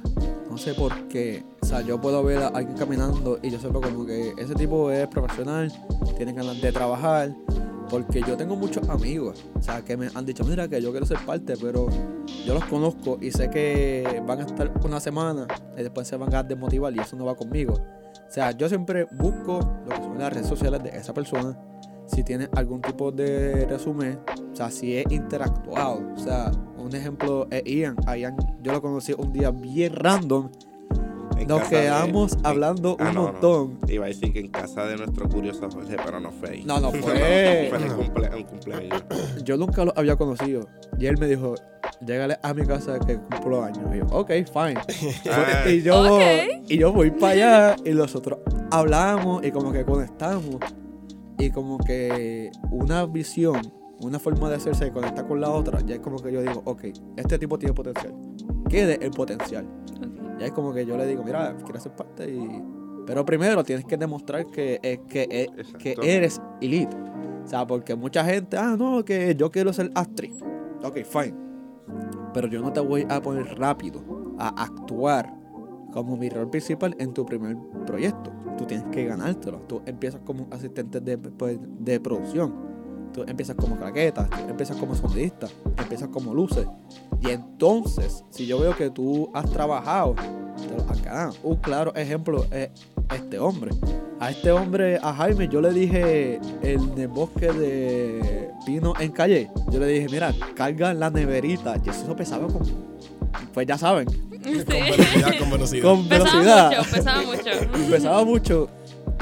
[0.47, 1.43] No sé por qué.
[1.63, 4.91] O sea, yo puedo ver a alguien caminando y yo sepa como que ese tipo
[4.91, 5.73] es profesional,
[6.17, 7.31] tiene ganas de trabajar.
[7.89, 11.05] Porque yo tengo muchos amigos, o sea, que me han dicho, mira, que yo quiero
[11.05, 11.87] ser parte, pero
[12.45, 16.33] yo los conozco y sé que van a estar una semana y después se van
[16.33, 17.73] a desmotivar y eso no va conmigo.
[17.73, 21.57] O sea, yo siempre busco lo que son las redes sociales de esa persona,
[22.07, 24.19] si tiene algún tipo de resumen,
[24.51, 26.01] o sea, si es interactuado.
[26.15, 27.95] O sea, un ejemplo es Ian.
[28.05, 30.49] A Ian yo lo conocí un día bien random.
[31.37, 33.31] En Nos de- quedamos en- hablando Ah, un no, no.
[33.33, 33.77] montón.
[33.89, 36.63] Iba a decir que en casa de nuestro curioso Jorge, pero no fue ahí.
[36.65, 37.01] No, no fue.
[37.01, 39.03] fue en cumple- un cumpleaños.
[39.43, 40.67] Yo nunca lo había conocido.
[40.97, 41.55] Y él me dijo,
[42.05, 43.83] llégale a mi casa que cumplo años.
[43.93, 44.79] Y yo, ok, fine.
[45.29, 46.19] Ah, y, yo,
[46.69, 48.39] y yo voy para allá y nosotros
[48.71, 50.57] hablamos y como que conectamos.
[51.37, 53.59] Y como que una visión,
[53.99, 56.85] una forma de hacerse conectar con la otra, ya es como que yo digo, ok,
[57.17, 58.13] este tipo tiene potencial.
[58.69, 59.65] Quede el potencial.
[59.97, 60.14] Ok.
[60.39, 62.63] Ya es como que yo le digo, mira, quiero ser parte y...
[63.05, 66.95] Pero primero tienes que demostrar que, es que, es- que eres elite.
[67.43, 70.33] O sea, porque mucha gente, ah, no, que yo quiero ser actriz.
[70.83, 71.35] Ok, fine.
[72.33, 74.01] Pero yo no te voy a poner rápido
[74.39, 75.31] a actuar
[75.93, 78.31] como mi rol principal en tu primer proyecto.
[78.57, 79.59] Tú tienes que ganártelo.
[79.67, 82.53] Tú empiezas como asistente de, pues, de producción.
[83.15, 85.47] Tú empiezas como claqueta, tú empiezas como sonidista,
[85.77, 86.67] empiezas como luces.
[87.21, 91.33] Y entonces, si yo veo que tú has trabajado, te lo has ganado.
[91.43, 92.69] Un claro ejemplo es
[93.15, 93.71] este hombre.
[94.19, 99.49] A este hombre, a Jaime, yo le dije en el bosque de Pino en calle.
[99.71, 101.77] Yo le dije, mira, carga la neverita.
[101.85, 102.65] Y eso pesaba como.
[103.53, 104.63] Pues ya saben, Sí.
[104.63, 105.83] Con velocidad, con velocidad.
[105.83, 106.71] con Pesaba velocidad.
[106.71, 107.89] mucho, pesaba mucho.
[107.91, 108.69] pesaba mucho.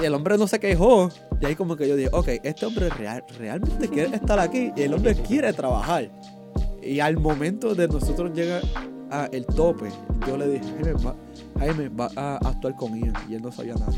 [0.02, 1.10] Y el hombre no se quejó.
[1.44, 4.82] Y ahí como que yo dije, ok, este hombre real- realmente quiere estar aquí y
[4.84, 6.10] el hombre quiere trabajar.
[6.82, 8.62] Y al momento de nosotros llegar
[9.12, 9.90] a el tope,
[10.26, 11.16] yo le dije, Jaime, va,
[11.60, 13.14] Jaime, va a actuar con Ian.
[13.30, 13.92] Y él no sabía nada.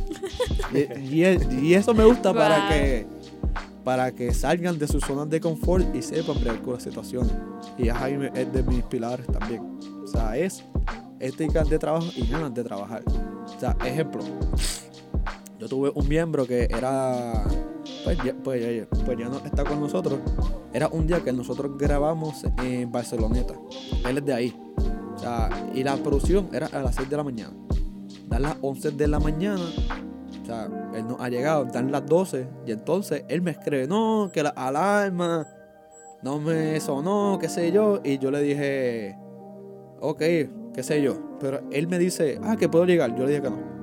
[1.00, 1.22] y,
[1.68, 3.06] y eso me gusta para que
[3.84, 7.32] para que salgan de sus zonas de confort y sepan bregar con las situaciones.
[7.78, 9.62] Y Jaime es de mis pilares también.
[10.04, 10.64] O sea, es
[11.20, 13.04] ética de trabajo y ganas de trabajar.
[13.06, 14.24] O sea, ejemplo,
[15.60, 17.44] yo tuve un miembro que era,
[18.04, 20.20] pues ya, pues ya- pues ya no está con nosotros.
[20.74, 23.54] Era un día que nosotros grabamos en Barceloneta.
[24.08, 24.62] Él es de ahí.
[25.16, 27.54] O sea, y la producción era a las 6 de la mañana.
[28.28, 29.62] Dan las 11 de la mañana.
[30.42, 32.48] O sea, él no ha llegado, dan las 12.
[32.68, 35.48] Y entonces él me escribe, no, que la alarma
[36.22, 38.02] no me sonó, qué sé yo.
[38.04, 39.18] Y yo le dije,
[40.02, 40.20] ok,
[40.74, 41.38] qué sé yo.
[41.40, 43.16] Pero él me dice, ah, que puedo llegar.
[43.16, 43.76] Yo le dije que no.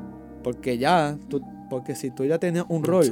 [0.42, 1.40] Porque ya, tú,
[1.72, 3.06] porque si tú ya tenías un rol,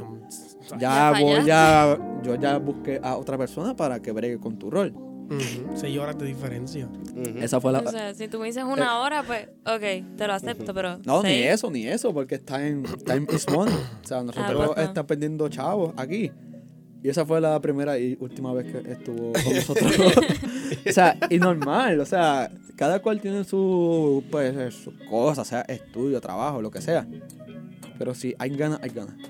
[0.77, 4.69] ya Ya voy ya, yo ya busqué a otra persona para que bregue con tu
[4.69, 4.93] rol.
[4.93, 6.87] Ujú, Seis horas de diferencia.
[7.41, 7.79] Esa fue la...
[7.79, 10.99] O sea, si tú me dices una hora, pues, ok, te lo acepto, pero.
[11.05, 13.73] No, ni eso, ni eso, porque time, time is money.
[13.73, 16.31] O sea, nosotros Ah, estamos perdiendo chavos aquí.
[17.03, 19.91] Y esa fue la primera y última vez que estuvo con nosotros.
[20.87, 26.21] o sea, y normal, o sea, cada cual tiene su, pues, su cosa, sea estudio,
[26.21, 27.07] trabajo, lo que sea.
[28.01, 29.15] Pero si hay ganas, hay ganas.
[29.15, 29.25] No,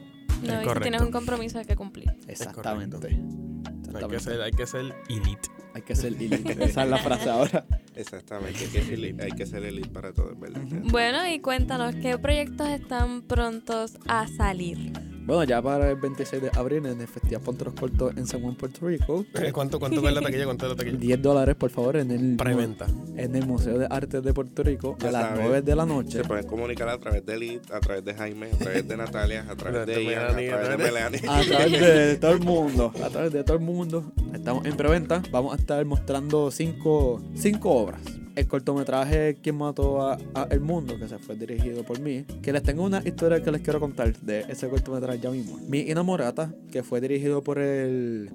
[0.45, 0.79] y si correcto.
[0.79, 2.09] tienes un compromiso hay que cumplir.
[2.25, 2.95] Exactamente.
[2.95, 4.19] Hay que Exactamente.
[4.21, 5.49] ser, hay que ser elite.
[5.73, 6.53] Hay que ser elite.
[6.63, 7.65] Esa es la frase ahora.
[7.95, 10.61] Exactamente, hay que, ser elite, hay que ser elite para todo, ¿verdad?
[10.85, 14.93] Bueno, y cuéntanos, ¿qué proyectos están prontos a salir?
[15.25, 18.55] Bueno, ya para el 26 de abril en el Festival Ponteros Cortos en San Juan,
[18.55, 19.23] Puerto Rico.
[19.35, 20.45] Eh, ¿Cuánto, cuánto vale la taquilla?
[20.45, 20.97] ¿Cuánto es la taquilla?
[20.97, 22.87] 10 dólares, por favor, en el, Preventa.
[23.15, 25.43] en el Museo de Arte de Puerto Rico Ya a las saben.
[25.43, 26.17] 9 de la noche.
[26.17, 29.45] Se pueden comunicar a través de Elite, a través de Jaime, a través de Natalia,
[29.47, 31.21] a través De Ian, a través de Melanie.
[31.27, 32.91] A través de todo el mundo.
[33.03, 34.11] A través de todo el mundo.
[34.33, 35.21] Estamos en preventa.
[35.31, 38.01] Vamos a estar mostrando cinco, cinco obras.
[38.41, 42.25] El cortometraje Quien mató a, a El Mundo, que se fue dirigido por mí.
[42.41, 45.59] Que les tengo una historia que les quiero contar de ese cortometraje ya mismo.
[45.67, 48.31] Mi Inamorata, que fue dirigido por el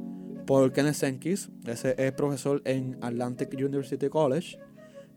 [0.46, 1.50] por Kenneth Senkis.
[1.66, 4.58] Ese es profesor en Atlantic University College.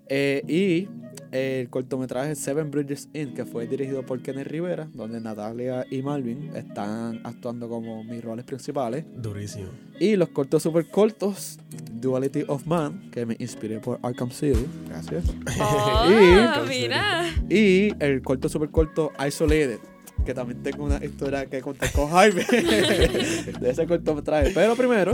[0.10, 0.88] Eh, y
[1.32, 6.50] el cortometraje Seven Bridges Inn, que fue dirigido por Kenneth Rivera, donde Natalia y Malvin
[6.56, 9.06] están actuando como mis roles principales.
[9.16, 9.70] Durísimo.
[10.00, 11.60] Y los cortos super cortos,
[11.94, 14.66] Duality of Man, que me inspiré por Arkham City.
[14.88, 15.26] Gracias.
[15.62, 16.08] Oh,
[16.66, 17.26] Y- mira.
[17.48, 19.78] Y el corto super corto Isolated,
[20.26, 24.52] que también tengo una historia que contar con Jaime de ese cortometraje.
[24.56, 25.12] Pero primero,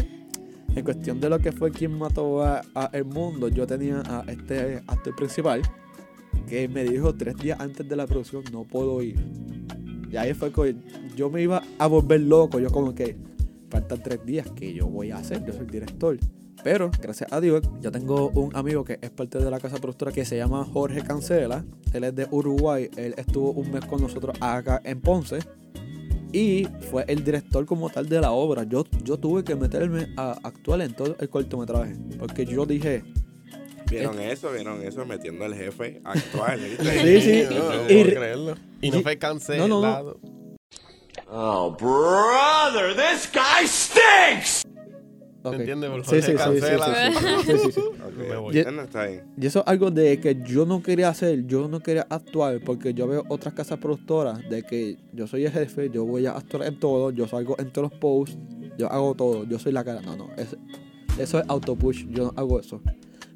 [0.76, 2.62] en cuestión de lo que fue quien mató a,
[2.92, 5.62] El Mundo, yo tenía a este actor principal
[6.48, 9.16] que me dijo tres días antes de la producción, no puedo ir.
[10.12, 10.76] Y ahí fue que
[11.16, 12.60] yo me iba a volver loco.
[12.60, 13.18] Yo como que
[13.70, 16.18] faltan tres días que yo voy a hacer, yo soy director.
[16.64, 20.12] Pero, gracias a Dios, yo tengo un amigo que es parte de la casa productora
[20.12, 21.66] que se llama Jorge Cancela.
[21.94, 22.90] Él es de Uruguay.
[22.98, 25.40] Él estuvo un mes con nosotros acá en Ponce.
[26.32, 28.64] Y fue el director como tal de la obra.
[28.64, 31.96] Yo, yo tuve que meterme a actuar en todo el cortometraje.
[32.20, 33.04] Porque yo dije,
[33.90, 34.52] ¿Vieron eso?
[34.52, 35.06] ¿Vieron eso?
[35.06, 36.60] Metiendo al jefe actual.
[36.60, 36.84] ¿viste?
[37.04, 37.56] Sí, sí.
[37.56, 38.56] No, no Y- puedo creerlo.
[38.82, 39.68] Y no fue cancelado.
[39.68, 40.36] no, no.
[41.28, 44.64] Oh, brother, this guy stinks!
[45.50, 45.60] Ok.
[45.60, 45.90] entiendes?
[45.90, 47.12] Por Sí, sí, favor, sí, sí, sí, cancela.
[47.42, 47.82] sí, sí, sí, sí.
[48.06, 48.18] Ok.
[48.30, 48.56] Me voy.
[48.56, 49.12] Y- está.
[49.12, 52.94] Y eso es algo de que yo no quería hacer, yo no quería actuar, porque
[52.94, 56.68] yo veo otras casas productoras de que yo soy el jefe, yo voy a actuar
[56.68, 58.38] en todo, yo salgo en todos los posts,
[58.78, 60.02] yo hago todo, yo soy la cara.
[60.02, 60.56] No, no, es-
[61.20, 62.82] eso es autopush, yo no hago eso.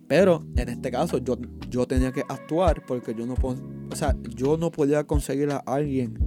[0.08, 1.38] Pero en este caso yo,
[1.70, 3.58] yo tenía que actuar porque yo no puedo,
[3.92, 6.18] o sea, yo no podía conseguir a alguien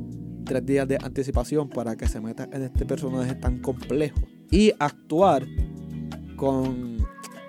[0.44, 4.20] tres días de anticipación para que se meta en este personaje tan complejo.
[4.52, 5.44] Y actuar
[6.36, 6.98] con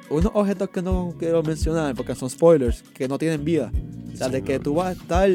[0.09, 3.71] unos objetos que no quiero mencionar porque son spoilers, que no tienen vida.
[4.11, 5.29] O sea, de que tú vas a estar,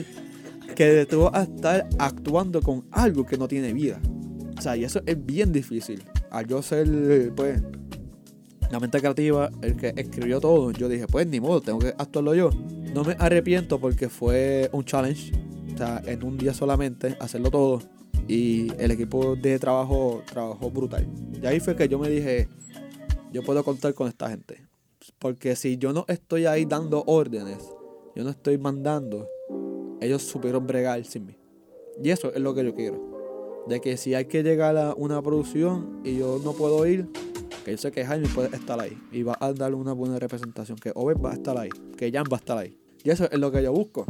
[0.74, 4.00] que tú vas a estar actuando con algo que no tiene vida.
[4.58, 6.02] O sea, y eso es bien difícil.
[6.30, 7.62] Al yo ser, pues,
[8.70, 12.34] la mente creativa, el que escribió todo, yo dije, pues ni modo, tengo que actuarlo
[12.34, 12.50] yo.
[12.94, 15.32] No me arrepiento porque fue un challenge.
[15.74, 17.82] O sea, en un día solamente, hacerlo todo.
[18.28, 21.08] Y el equipo de trabajo trabajó brutal.
[21.42, 22.46] Y ahí fue que yo me dije,
[23.32, 24.62] yo puedo contar con esta gente.
[25.18, 27.58] Porque si yo no estoy ahí dando órdenes,
[28.14, 29.26] yo no estoy mandando,
[30.00, 31.38] ellos supieron bregar sin mí.
[32.02, 33.64] Y eso es lo que yo quiero.
[33.66, 37.08] De que si hay que llegar a una producción y yo no puedo ir,
[37.64, 38.96] que yo sé que Jaime puede estar ahí.
[39.10, 40.78] Y va a darle una buena representación.
[40.78, 41.70] Que Over va a estar ahí.
[41.96, 42.76] Que Jan va a estar ahí.
[43.02, 44.06] Y eso es lo que yo busco.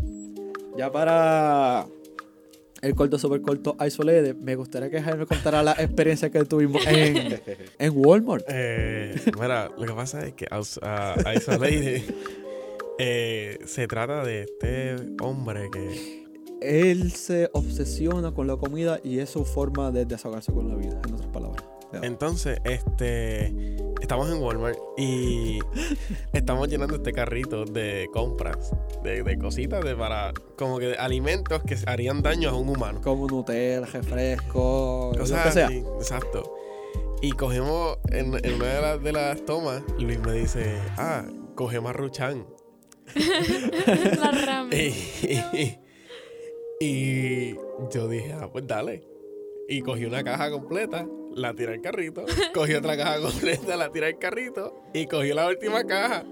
[0.77, 1.87] Ya para
[2.83, 7.41] el corto super corto Isolated, me gustaría que Jaime contara la experiencia que tuvimos en,
[7.79, 8.45] en Walmart.
[8.49, 12.03] Eh, mira, lo que pasa es que Aus- a- Isolated
[12.99, 16.27] eh, se trata de este hombre que
[16.61, 21.01] Él se obsesiona con la comida y es su forma de desahogarse con la vida,
[21.07, 21.65] en otras palabras.
[22.03, 23.77] Entonces, este.
[24.09, 25.59] Estamos en Walmart y
[26.33, 28.73] estamos llenando este carrito de compras,
[29.05, 30.33] de, de cositas de para.
[30.57, 33.03] como que de alimentos que harían daño a un humano.
[33.03, 35.69] Como Nutella, refresco, O lo que sea.
[35.71, 36.55] exacto.
[37.21, 41.79] Y cogemos, en, en una de, las- de las tomas, Luis me dice, ah, coge
[41.79, 42.47] Marruchan.
[44.19, 44.73] La ramen.
[46.81, 47.57] Y, y
[47.93, 49.03] yo dije, ah, pues dale.
[49.69, 51.07] Y cogí una caja completa,
[51.39, 52.25] la tiré al carrito.
[52.55, 54.83] Cogí otra caja completa, la tiré al carrito.
[54.93, 56.25] Y cogí la última caja.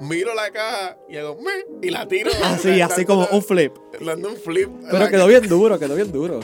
[0.00, 2.30] Miro la caja y hago "Meh", y la tiro.
[2.44, 3.72] Así, La- así como un flip.
[4.00, 4.68] Dando un flip.
[4.90, 6.40] Pero quedó bien duro, quedó bien duro.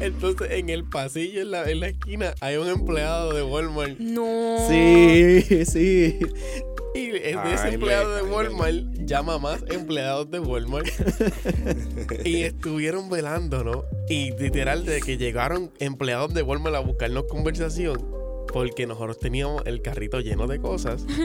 [0.00, 3.98] Entonces, en el pasillo, en la, en la esquina, hay un empleado de Walmart.
[3.98, 4.56] No.
[4.68, 6.18] Sí, sí.
[6.94, 10.88] Y ese empleado de Walmart llama más empleados de Walmart.
[12.24, 13.84] y estuvieron velando, ¿no?
[14.08, 18.04] Y literal, de que llegaron empleados de Walmart a buscarnos conversación,
[18.52, 21.06] porque nosotros teníamos el carrito lleno de cosas.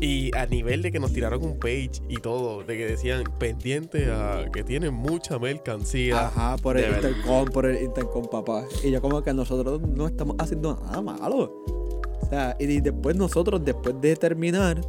[0.00, 4.10] Y a nivel de que nos tiraron un page y todo, de que decían pendiente
[4.10, 6.26] a que tienen mucha mercancía.
[6.26, 8.64] Ajá, por el intercom, por el intercom, papá.
[8.82, 11.83] Y yo como que nosotros no estamos haciendo nada malo.
[12.24, 14.80] O sea, y después nosotros, después de terminar,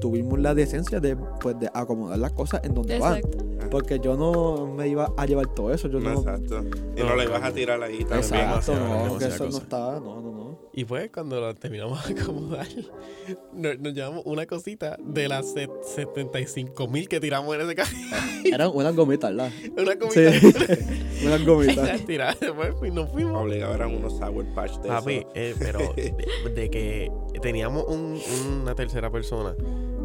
[0.00, 3.16] tuvimos la decencia de, pues, de acomodar las cosas en donde van.
[3.18, 3.44] Exacto.
[3.70, 5.88] Porque yo no me iba a llevar todo eso.
[5.88, 6.18] Yo No, no.
[6.20, 6.62] exacto.
[6.96, 8.18] Y no, No, lo no, ibas a tirar ahí también.
[8.20, 10.45] Exacto, no, que eso no está, no, no, no.
[10.78, 12.66] Y pues cuando lo terminamos de acomodar,
[13.54, 17.96] nos, nos llevamos una cosita de las set- 75 mil que tiramos en ese carro.
[18.44, 19.50] Eran unas gomitas, ¿verdad?
[19.76, 20.32] Una Sí, comida.
[21.24, 22.06] unas gomitas.
[22.06, 23.42] Después y nos fuimos.
[23.42, 25.28] Obligado eran unos Sour Patch de Papi, eso.
[25.34, 27.10] eh, pero de, de que
[27.40, 28.20] teníamos un-
[28.60, 29.54] una tercera persona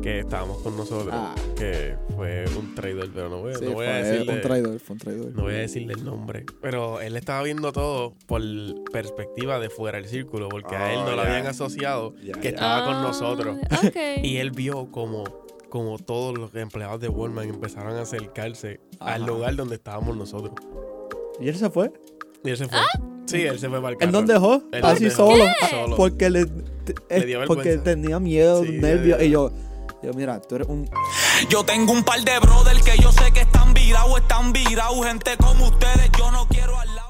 [0.02, 1.36] que estábamos con nosotros, Ah.
[1.56, 4.34] que fue un traidor, pero no voy, Sí, no voy a decirle...
[4.34, 5.32] un traidor, fue un traidor.
[5.36, 8.42] No voy a decirle el nombre, pero él estaba viendo todo por
[8.92, 11.30] perspectiva de fuera del círculo, porque a él no lo ya.
[11.30, 13.58] habían asociado que estaba con Ah, nosotros.
[14.24, 15.24] Y él vio como,
[15.70, 20.54] como todos los empleados de Walmart empezaron a acercarse al lugar donde estábamos nosotros.
[21.40, 21.92] ¿Y él se fue?
[22.44, 22.80] Y él se fue.
[23.26, 24.12] Sí, él se fue para el ¿Él carro.
[24.12, 24.64] nos dejó?
[24.72, 25.44] Él Así dejó solo.
[25.70, 25.96] solo.
[25.96, 29.22] Porque le, te- Le dio porque tenía miedo, Sí, nervios.
[29.22, 29.52] Y yo,
[31.50, 35.06] yo, tengo un par de brothers que yo sé que están virados, están virados.
[35.06, 37.01] Gente como ustedes, yo no quiero lado.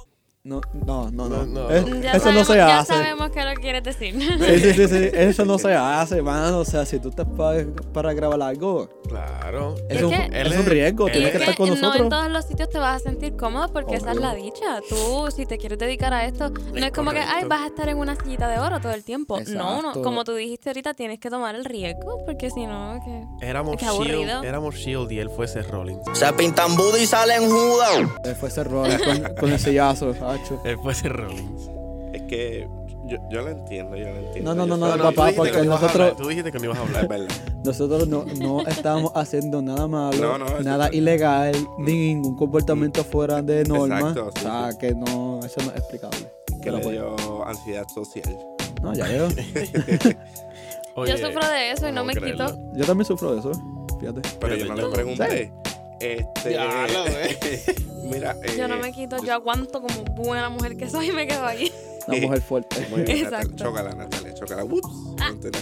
[0.43, 1.45] No, no, no, No, no.
[1.45, 1.85] no, Eh.
[2.01, 2.93] Ya eso no se ya hace.
[2.93, 4.15] sabemos qué lo quieres decir.
[4.19, 5.09] Sí, sí, sí, sí.
[5.13, 6.57] Eso no se hace, mano.
[6.59, 9.75] O sea, si tú estás para, para grabar algo, Claro.
[9.87, 11.05] es, Es un, que- es un riesgo.
[11.05, 12.09] Tienes es que estar con no en nosotros.
[12.09, 14.79] todos los sitios te vas a sentir cómodo porque esa es la dicha.
[14.89, 17.87] Tú, si te quieres dedicar a esto, no es, como que, ay, vas a estar
[17.89, 19.39] en una sillita de oro todo el tiempo.
[19.49, 22.99] No, no, como tú dijiste ahorita, tienes que tomar el riesgo porque si no,
[23.39, 23.45] que...
[23.45, 24.17] Éramos Qué aburrido.
[24.41, 25.99] Shield, éramos Shield y él fue Seth Rollins.
[26.13, 28.09] Se pintan Buda y salen judas.
[28.25, 31.09] Él fue ese rol con, con el sillazo, Hacho.
[31.09, 31.69] Rollins.
[32.13, 32.67] Es que
[33.05, 34.53] yo, yo lo entiendo, yo lo entiendo.
[34.53, 36.83] No, no, Yo no, no, papá, porque nosotros- hablar, Tú dijiste que no ibas a
[36.83, 37.07] Es hablar.
[37.07, 37.35] verdad.
[37.65, 43.03] Nosotros no, no estábamos haciendo nada malo, No, no, eso nada ilegal, ni ningún comportamiento
[43.03, 43.99] fuera de norma.
[43.99, 46.17] Exacto, sí, o sea, que no, eso no es explicable.
[46.61, 48.37] Que le pues, dio ansiedad social.
[48.81, 49.27] no, ya veo.
[50.95, 52.47] Oye, Yo sufro de eso y no me creerlo.
[52.47, 52.59] quito.
[52.73, 53.51] Yo también sufro de eso,
[53.99, 54.21] fíjate.
[54.39, 55.53] Pero Yo- yo no le pregunté.
[56.01, 56.53] Este.
[56.53, 57.75] Ya lo ves.
[58.03, 58.35] Mira.
[58.57, 61.45] Yo no eh, me quito, yo aguanto como buena mujer que soy y me quedo
[61.45, 61.71] aquí.
[62.07, 62.87] Una mujer fuerte.
[62.89, 63.39] Muy bien, Natalia.
[63.39, 63.63] Exacto.
[63.63, 64.63] Chócala, Natalia, chócala.
[64.63, 64.87] Ups.
[65.17, 65.61] Continúa.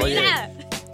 [0.04, 0.20] Oye,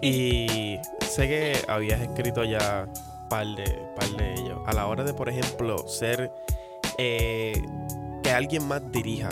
[0.02, 2.86] y sé que habías escrito ya
[3.30, 3.64] par de,
[3.96, 4.58] par de ellos.
[4.66, 6.30] A la hora de, por ejemplo, ser
[6.98, 7.60] eh,
[8.22, 9.30] que alguien más dirija.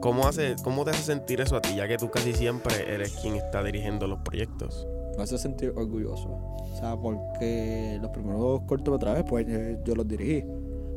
[0.00, 1.74] ¿Cómo, hace, ¿Cómo te hace sentir eso a ti?
[1.74, 4.86] Ya que tú casi siempre eres quien está dirigiendo los proyectos.
[5.16, 6.28] Me hace sentir orgulloso.
[6.28, 10.44] O sea, porque los primeros cortometrajes, pues eh, yo los dirigí.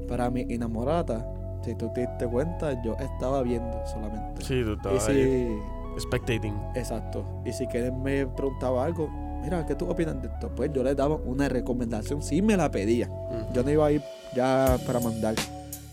[0.08, 1.26] Para mi enamorada,
[1.64, 4.44] si tú te diste cuenta, yo estaba viendo solamente.
[4.44, 5.48] Sí, tú estabas ahí
[5.96, 6.54] si, spectating.
[6.76, 7.26] exacto.
[7.46, 9.10] Y si Kenneth me preguntaba algo,
[9.42, 10.50] mira, ¿qué tú opinas de esto?
[10.56, 13.10] Pues yo le daba una recomendación, si me la pedía.
[13.54, 14.02] Yo no iba a ir
[14.36, 15.36] ya para mandar.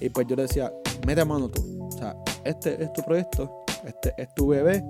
[0.01, 0.73] Y pues yo le decía,
[1.07, 1.63] mete mano tú.
[1.87, 4.83] O sea, este es tu proyecto, este es tu bebé,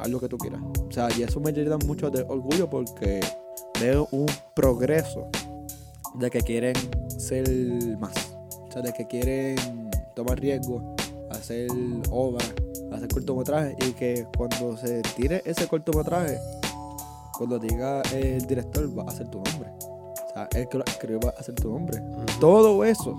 [0.00, 0.60] haz lo que tú quieras.
[0.88, 3.20] O sea, y eso me llena mucho de orgullo porque
[3.80, 5.28] veo un progreso
[6.14, 6.74] de que quieren
[7.18, 7.48] ser
[7.98, 8.34] más.
[8.50, 9.56] O sea, de que quieren
[10.14, 10.82] tomar riesgos,
[11.30, 11.68] hacer
[12.10, 12.52] obras,
[12.92, 16.38] hacer cortometrajes y que cuando se tire ese cortometraje,
[17.36, 19.70] cuando diga el director va a ser tu nombre.
[19.80, 22.00] O sea, el que lo escribe va a ser tu nombre.
[22.38, 23.16] Todo eso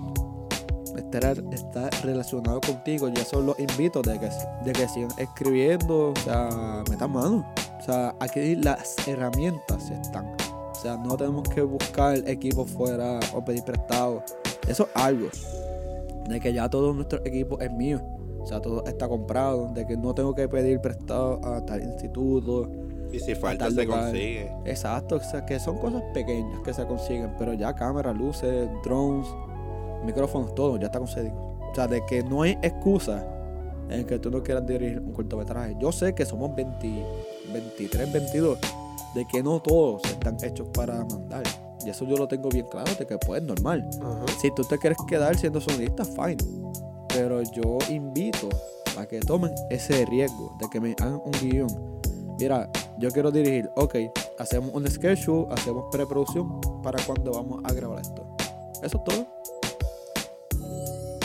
[1.18, 4.30] estará, está relacionado contigo y eso los invito de que,
[4.64, 7.46] de que sigan escribiendo, o sea, metan mano.
[7.78, 10.34] O sea, aquí las herramientas están.
[10.70, 14.22] O sea, no tenemos que buscar equipo fuera o pedir prestado.
[14.66, 15.28] Eso es algo.
[16.28, 18.00] De que ya todo nuestro equipo es mío.
[18.40, 19.68] O sea, todo está comprado.
[19.72, 22.68] De que no tengo que pedir prestado a tal instituto.
[23.12, 24.04] Y si falta se lugar.
[24.04, 24.52] consigue.
[24.64, 29.28] Exacto, o sea, que son cosas pequeñas que se consiguen, pero ya cámaras, luces, drones,
[30.04, 31.34] micrófonos, todo ya está conseguido.
[31.34, 33.26] O sea, de que no hay excusa
[33.88, 35.76] en que tú no quieras dirigir un cortometraje.
[35.80, 37.04] Yo sé que somos 20
[37.52, 38.58] 23, 22,
[39.14, 41.42] de que no todos están hechos para mandar.
[41.84, 43.88] Y eso yo lo tengo bien claro, de que pues normal.
[44.00, 44.24] Ajá.
[44.40, 46.36] Si tú te quieres quedar siendo sonidista, fine.
[47.08, 48.48] Pero yo invito
[48.96, 51.68] a que tomen ese riesgo de que me hagan un guion.
[52.38, 53.96] Mira, yo quiero dirigir, ok,
[54.38, 58.24] hacemos un schedule, hacemos preproducción para cuando vamos a grabar esto.
[58.82, 59.26] Eso es todo.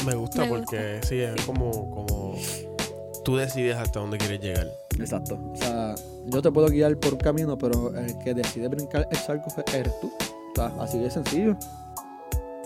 [0.08, 2.36] Me gusta Me porque sí, es como, como
[3.26, 4.68] tú decides hasta dónde quieres llegar.
[4.98, 5.38] Exacto.
[5.54, 5.96] O sea,
[6.28, 10.00] yo te puedo guiar por un camino, pero el que decide brincar el charco eres
[10.00, 10.12] tú.
[10.18, 11.58] O sea, así de sencillo.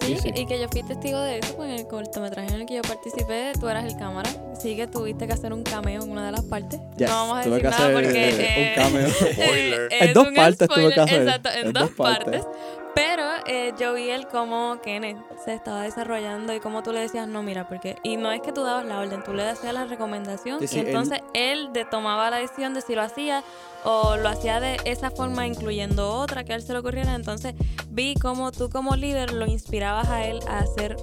[0.01, 2.75] Sí, y que yo fui testigo de eso, pues en el cortometraje en el que
[2.75, 4.29] yo participé, tú eras el cámara.
[4.59, 6.79] Sí que tuviste que hacer un cameo en una de las partes.
[6.97, 8.29] Yes, no vamos a tuve decir que nada hacer, porque...
[8.29, 9.09] eh, un cameo.
[9.09, 9.87] Spoiler.
[9.91, 12.41] es En dos partes tuve que hacer, Exacto, en, en dos, dos partes.
[12.43, 12.80] partes.
[12.93, 17.27] Pero eh, yo vi el cómo Kenneth se estaba desarrollando y cómo tú le decías,
[17.27, 17.95] no, mira, porque...
[18.03, 20.77] Y no es que tú dabas la orden, tú le hacías la recomendación Sí, sí,
[20.77, 23.43] y él- entonces él, de, tomaba la decisión de si lo hacía
[23.85, 27.15] o lo hacía de esa forma incluyendo otra que a él se le ocurriera.
[27.15, 27.55] Entonces
[27.89, 30.97] vi cómo tú como líder lo inspirabas a él a hacer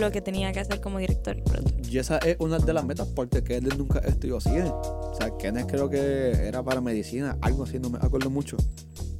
[0.00, 1.86] lo que tenía que hacer como director y productor.
[1.88, 4.70] Y esa es una de las metas porque Kenneth nunca estudió cine.
[4.70, 8.56] O sea, Kenneth creo que era para medicina, algo así, no me acuerdo mucho.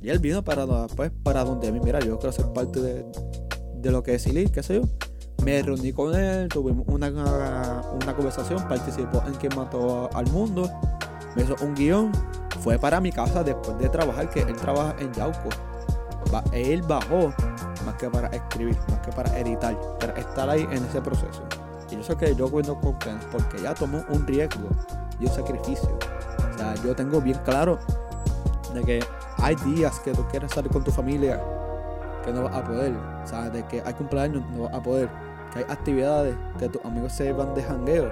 [0.02, 3.04] Y él vino para, pues, para donde a mí, mira, yo quiero ser parte de,
[3.76, 4.82] de lo que es Silly, qué sé yo.
[5.44, 10.70] Me reuní con él, tuvimos una, una conversación, participó en Quien Mató al Mundo,
[11.36, 12.12] me hizo un guion,
[12.60, 15.48] fue para mi casa después de trabajar, que él trabaja en Yauco.
[16.52, 17.32] Él bajó
[17.84, 21.42] más que para escribir, más que para editar, para estar ahí en ese proceso.
[21.90, 22.96] Y yo sé que yo cuento con
[23.30, 24.68] porque ya tomó un riesgo
[25.20, 25.96] y un sacrificio.
[26.52, 27.78] O sea, yo tengo bien claro
[28.72, 29.00] de que
[29.38, 31.40] hay días que tú quieres salir con tu familia
[32.24, 32.94] que no vas a poder.
[33.22, 35.08] O sea, de que hay cumpleaños no vas a poder.
[35.52, 38.10] Que hay actividades que tus amigos se van de jangueo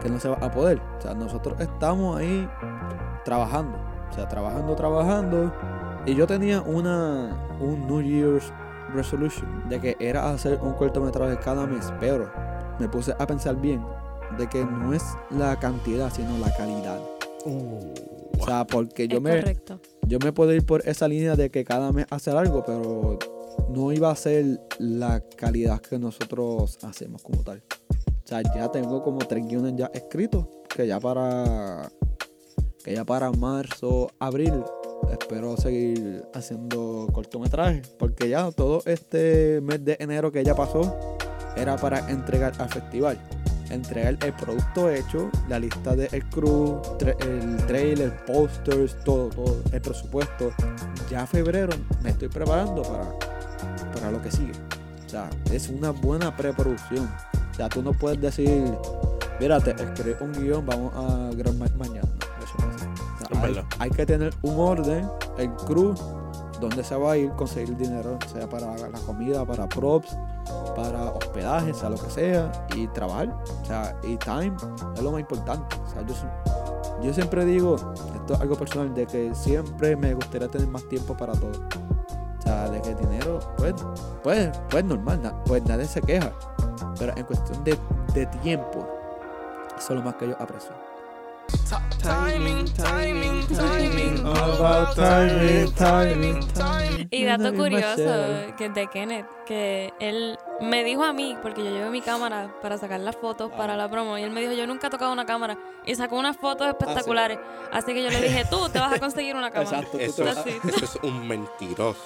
[0.00, 0.80] que no se va a poder.
[0.98, 2.48] O sea, nosotros estamos ahí
[3.24, 3.78] trabajando.
[4.10, 5.52] O sea, trabajando, trabajando.
[6.04, 8.52] Y yo tenía una un New Year's
[8.94, 12.30] resolution de que era hacer un cortometraje cada mes, pero
[12.78, 13.84] me puse a pensar bien
[14.38, 17.00] de que no es la cantidad, sino la calidad.
[17.44, 19.80] O sea, porque yo me, correcto.
[20.06, 23.18] yo me puedo ir por esa línea de que cada mes hacer algo, pero
[23.68, 27.62] no iba a ser la calidad que nosotros hacemos como tal.
[27.90, 31.90] O sea, ya tengo como tres guiones ya escritos, que ya para
[32.82, 34.62] que ya para marzo, abril
[35.10, 41.16] espero seguir haciendo cortometrajes, porque ya todo este mes de enero que ya pasó
[41.56, 43.18] era para entregar al festival.
[43.70, 49.80] Entregar el producto hecho, la lista del crew, tra- el trailer, posters, todo, todo, el
[49.80, 50.52] presupuesto.
[51.10, 53.04] Ya febrero me estoy preparando para,
[53.94, 54.52] para lo que sigue.
[55.06, 57.08] O sea, es una buena preproducción.
[57.52, 58.64] O sea, tú no puedes decir,
[59.40, 62.08] mírate, escribí un guion, vamos a grabar ma- mañana.
[62.42, 63.13] Eso no
[63.78, 65.08] hay, que tener un orden,
[65.38, 65.94] el crew,
[66.60, 70.16] dónde se va a ir, conseguir el dinero, sea para la comida, para props,
[70.76, 73.34] para hospedaje, sea lo que sea, y trabajar.
[73.62, 74.54] O sea, y time
[74.94, 75.76] es lo más importante.
[75.86, 76.02] O sea,
[77.02, 77.76] yo siempre digo,
[78.14, 81.52] esto es algo personal, de que siempre me gustaría tener más tiempo para todo.
[82.38, 83.74] O sea, de que el dinero, pues,
[84.22, 86.30] pues, pues normal, na- pues nadie se queja.
[86.98, 87.78] Pero en cuestión de,
[88.14, 88.86] de tiempo,
[89.76, 90.72] eso es lo más que yo aprecio.
[92.02, 94.26] Timing, timing, timing.
[94.26, 97.08] All about timing, timing, timing.
[97.10, 101.90] Y dato curioso que de Kenneth, que él me dijo a mí, porque yo llevo
[101.90, 104.88] mi cámara para sacar las fotos para la promo, y él me dijo, yo nunca
[104.88, 107.38] he tocado una cámara, y sacó unas fotos espectaculares.
[107.72, 109.78] Así que yo le dije, tú te vas a conseguir una cámara.
[109.78, 110.50] Exacto, tú Eso, te vas- Así.
[110.68, 112.00] eso es un mentiroso.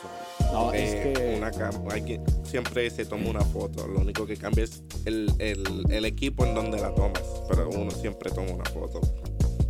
[0.53, 1.51] No, es Eh, que- una
[1.93, 3.87] hay que siempre se toma una foto.
[3.87, 7.23] Lo único que cambia es el, el, el equipo en donde la tomas.
[7.49, 9.01] Pero uno siempre toma una foto.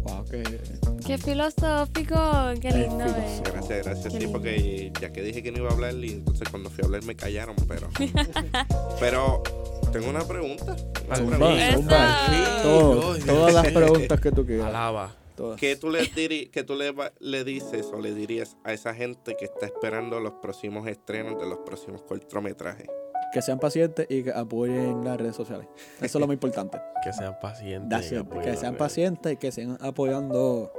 [0.05, 0.43] Wow, que-
[1.07, 2.15] Qué filosófico,
[2.61, 3.05] qué Es lindo.
[3.05, 3.09] eh.
[3.09, 3.51] filosófico.
[3.53, 4.05] Gracias, gracias.
[4.05, 4.33] Qué Sí, lindo.
[4.33, 7.03] porque ya que dije que no iba a hablar y entonces cuando fui a hablar
[7.05, 7.89] me callaron, pero...
[9.01, 9.43] pero
[9.93, 10.77] Tengo una pregunta.
[11.09, 12.19] Una pregunta.
[12.29, 14.67] Sí, Todo- todas las preguntas que tú quieras.
[14.67, 15.15] Alaba.
[15.39, 15.59] Todas.
[15.61, 19.37] ¿Qué tú, le, diri- qué tú le, le dices o le dirías a esa gente
[19.39, 22.89] que está esperando los próximos estrenos de los próximos cortometrajes?
[23.33, 25.69] Que sean pacientes y que apoyen las redes sociales.
[26.01, 26.81] Eso es lo más importante.
[27.05, 28.13] Que sean pacientes.
[28.43, 30.73] Que sean pacientes y que sigan apoyando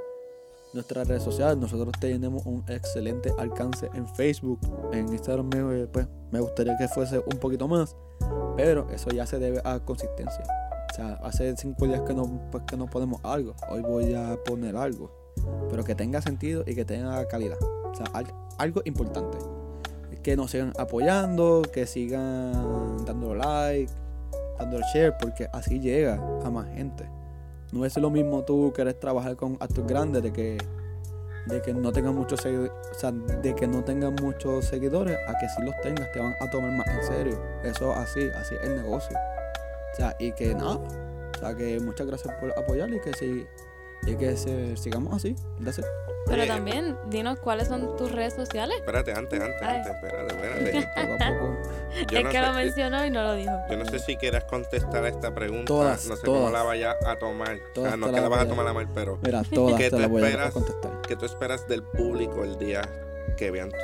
[0.73, 1.57] nuestras redes sociales.
[1.57, 4.59] Nosotros tenemos un excelente alcance en Facebook.
[4.91, 7.95] En Instagram me, pues, me gustaría que fuese un poquito más.
[8.57, 10.43] Pero eso ya se debe a consistencia.
[10.89, 13.53] O sea, hace cinco días que no, pues, que no ponemos algo.
[13.69, 15.11] Hoy voy a poner algo.
[15.69, 17.57] Pero que tenga sentido y que tenga calidad.
[17.61, 19.37] O sea, al- algo importante.
[20.23, 23.91] Que nos sigan apoyando, que sigan dando like,
[24.57, 27.05] dando share, porque así llega a más gente.
[27.71, 30.57] No es lo mismo tú querer trabajar con actores grandes de que
[31.45, 35.37] de que no tengan muchos seguidores, o sea, de que no tengan muchos seguidores, a
[35.39, 37.41] que si los tengas te van a tomar más en serio.
[37.63, 39.17] Eso así, así es el negocio.
[39.99, 40.75] Sea, y que nada.
[41.35, 43.45] O sea, que muchas gracias por apoyar y que si
[44.07, 45.29] y que se, sigamos así.
[45.59, 45.85] It.
[46.25, 48.77] Pero también, dinos cuáles son tus redes sociales.
[48.79, 49.77] Espérate, antes, antes, Ay.
[49.77, 50.87] antes, espérate, espérate.
[51.01, 51.57] Poco a poco.
[52.11, 53.51] Yo es no que sé- lo mencionó y no lo dijo.
[53.69, 55.65] Yo no sé si quieras contestar a esta pregunta.
[55.65, 57.57] Todas, no sé cómo la vayas a tomar.
[57.75, 59.75] O sea, no te es que la vas a tomar a mal, pero Mira, todas
[59.77, 60.53] ¿Qué te voy a esperas?
[60.53, 60.91] contestar.
[61.07, 62.81] ¿qué tú esperas del público el día
[63.37, 63.77] que vean tu-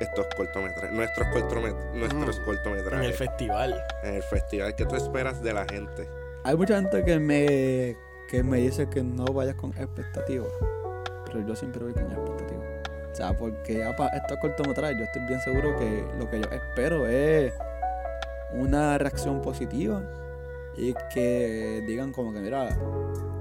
[0.00, 0.92] estos cortometrajes?
[0.92, 2.22] Nuestros, cortomet- nuestros Mm.
[2.22, 3.16] En el cortometrajes.
[3.16, 3.84] festival.
[4.04, 4.74] en el festival.
[4.74, 6.08] ¿Qué tú esperas de la gente?
[6.44, 7.96] Hay mucha gente que me,
[8.28, 10.48] que me dice que no vayas con expectativas,
[11.26, 12.64] pero yo siempre voy con expectativas.
[13.12, 16.48] O sea, porque ya para estos cortometrajes yo estoy bien seguro que lo que yo
[16.50, 17.52] espero es
[18.52, 20.02] una reacción positiva
[20.76, 22.68] y que digan como que, mira,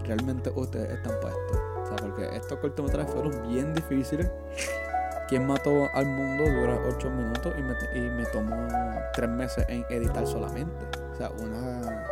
[0.03, 1.61] realmente ustedes están para esto.
[1.83, 4.29] O sea, porque estos cortometrajes fueron bien difíciles.
[5.27, 8.67] Quien mató al mundo dura 8 minutos y me, y me tomó
[9.13, 10.85] 3 meses en editar solamente.
[11.11, 12.07] O sea, una,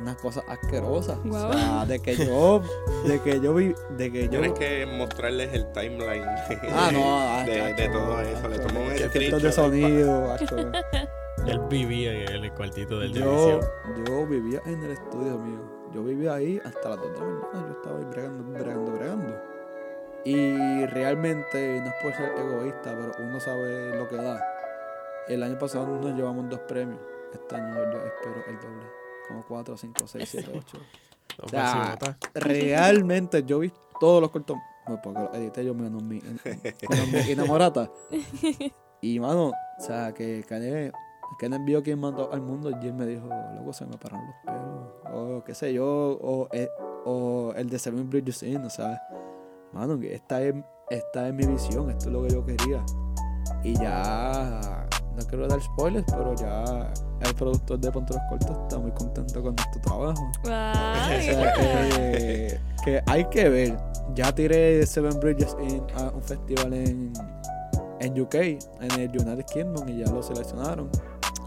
[0.00, 1.18] una cosa asquerosa.
[1.28, 2.62] O sea, de que yo,
[3.06, 4.40] de que yo vi, de que yo...
[4.40, 6.24] Tienes que mostrarles el timeline
[6.74, 8.48] Ah, no, ah, de, chacho, de todo eso.
[8.48, 10.36] Le tomó un efectos de sonido.
[11.46, 14.04] Él vivía en el cuartito del de Yo, edición.
[14.06, 15.60] yo vivía en el estudio mío.
[15.94, 17.66] Yo vivía ahí hasta las 2 de la mañana.
[17.68, 19.57] Yo estaba ahí bregando, bregando, bregando.
[20.28, 24.44] Y realmente, no es por ser egoísta, pero uno sabe lo que da.
[25.26, 27.00] El año pasado nos llevamos dos premios.
[27.32, 28.86] Este año yo espero el doble.
[29.26, 30.78] Como 4, 5, 6, 7, 8.
[30.78, 31.98] No, O sea.
[32.34, 34.58] Realmente yo vi todos los cortos.
[34.86, 37.90] No, porque los edité yo menos mi, menos mi enamorata.
[39.00, 40.90] Y mano, o sea, que Kanye,
[41.38, 44.36] Kanye vio quien mandó al mundo y él me dijo, luego se me pararon los
[44.44, 45.14] pelos.
[45.14, 45.86] O qué sé yo,
[46.20, 46.68] o, eh,
[47.04, 49.00] o el de Seven Bridges In, o sea,
[49.72, 50.54] mano, esta es,
[50.90, 52.84] esta es mi visión, esto es lo que yo quería.
[53.62, 58.78] Y ya, no quiero dar spoilers, pero ya el productor de Ponte los Cortos está
[58.78, 60.22] muy contento con nuestro trabajo.
[60.22, 61.22] O Ay.
[61.22, 61.54] sea,
[62.84, 63.76] que hay que ver.
[64.14, 67.12] Ya tiré Seven Bridges in, a un festival en,
[68.00, 70.88] en UK, en el United Kingdom, y ya lo seleccionaron.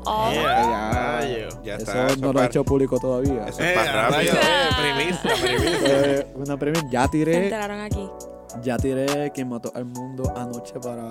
[0.05, 1.61] Oh, Yeah, ya-.
[1.63, 2.07] Ya eso está.
[2.07, 3.45] eso no lo he hecho público todavía.
[3.47, 4.33] Eso Eh, es para a rápido.
[4.33, 5.79] eh, primicia, primicia.
[6.19, 6.83] Eh, una premia.
[6.89, 8.09] Ya se tiré, enteraron aquí.
[8.63, 11.09] ya tiré quien mató al mundo anoche para,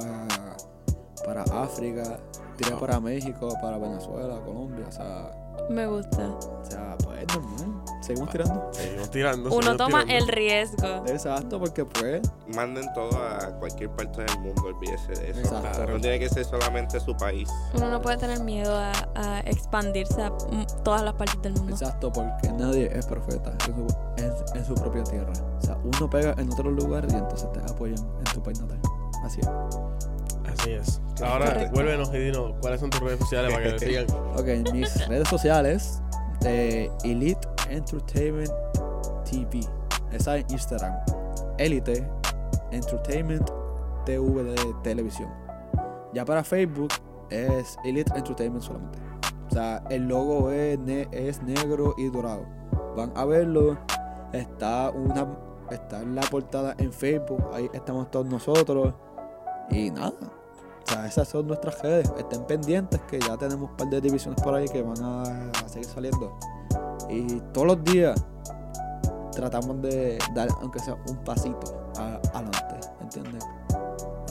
[1.24, 2.18] para África.
[2.56, 4.84] Tiré para México, para Venezuela, Colombia.
[4.88, 5.30] O sea,
[5.70, 6.26] Me gusta.
[6.28, 7.82] o sea pues normal.
[8.10, 8.68] Seguimos tirando.
[8.72, 9.48] Seguimos tirando.
[9.50, 10.24] Uno seguimos toma tirando.
[10.24, 11.04] el riesgo.
[11.06, 12.20] Exacto, porque pues.
[12.54, 15.40] Manden todo a cualquier parte del mundo, olvídese de eso.
[15.40, 15.86] Exacto.
[15.86, 17.48] No tiene que ser solamente su país.
[17.74, 20.30] Uno no puede tener miedo a, a expandirse a
[20.84, 21.72] todas las partes del mundo.
[21.72, 25.32] Exacto, porque nadie es profeta en su, en- en su propia tierra.
[25.58, 28.80] O sea, uno pega en otro lugar y entonces te apoyan en tu país natal.
[29.24, 29.48] Así es.
[30.58, 31.00] Así es.
[31.22, 31.72] Ahora, Correcto.
[31.74, 34.06] vuélvenos y dinos cuáles son tus redes sociales para que te sigan.
[34.36, 36.00] Ok, mis redes sociales,
[36.44, 38.50] eh, Elite Entertainment
[39.24, 39.60] TV.
[40.12, 40.94] Esa en Instagram.
[41.58, 42.06] Elite
[42.70, 43.48] Entertainment
[44.04, 45.30] TV de televisión.
[46.12, 46.90] Ya para Facebook
[47.30, 48.98] es Elite Entertainment solamente.
[49.48, 50.78] O sea, el logo es
[51.42, 52.46] negro y dorado.
[52.96, 53.78] Van a verlo.
[54.32, 55.26] Está una
[55.70, 57.42] está en la portada en Facebook.
[57.52, 58.94] Ahí estamos todos nosotros.
[59.70, 60.39] Y nada.
[60.90, 62.12] O sea, esas son nuestras redes.
[62.18, 65.22] Estén pendientes que ya tenemos un par de divisiones por ahí que van a,
[65.64, 66.36] a seguir saliendo.
[67.08, 68.20] Y todos los días
[69.32, 72.80] tratamos de dar, aunque sea un pasito a- adelante.
[73.00, 73.44] ¿Entiendes?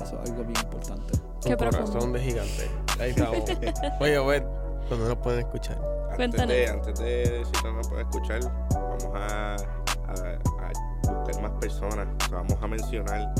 [0.01, 1.13] Eso es algo bien importante.
[1.41, 1.91] Qué Un profundo.
[1.91, 2.71] corazón de gigante.
[2.99, 3.43] Ahí estamos.
[4.01, 4.43] Oye, Obed,
[4.89, 5.77] ¿dónde nos pueden escuchar?
[5.77, 6.47] Antes Cuéntanos.
[6.49, 8.39] de, antes de decir que no nos puede escuchar,
[8.73, 12.07] vamos a, a- a buscar más personas.
[12.25, 13.33] O sea, vamos a mencionar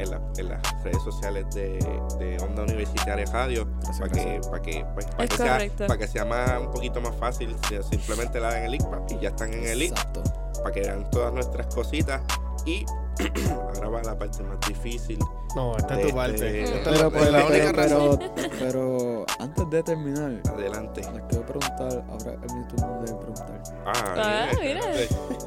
[0.00, 1.78] en, la- en las redes sociales de,
[2.18, 3.66] de Onda Universitaria Radio
[3.98, 7.00] para que, para que, pues, para Es que sea, para que sea más, un poquito
[7.00, 7.56] más fácil.
[7.68, 10.22] si- Simplemente la dan el link pa, y ya están en el link Exacto.
[10.62, 12.20] para que vean todas nuestras cositas.
[12.66, 12.84] Y
[13.74, 15.18] ahora va la parte más difícil.
[15.56, 16.38] No, esta es De- tu parte.
[16.44, 17.82] de- Esta es Pero, la- pero, la única pero,
[18.16, 18.18] razón.
[18.36, 21.00] pero, pero antes de terminar, Adelante.
[21.00, 23.62] les quiero preguntar, ahora es mi turno de preguntar.
[23.86, 24.80] Ah, Ah, mira.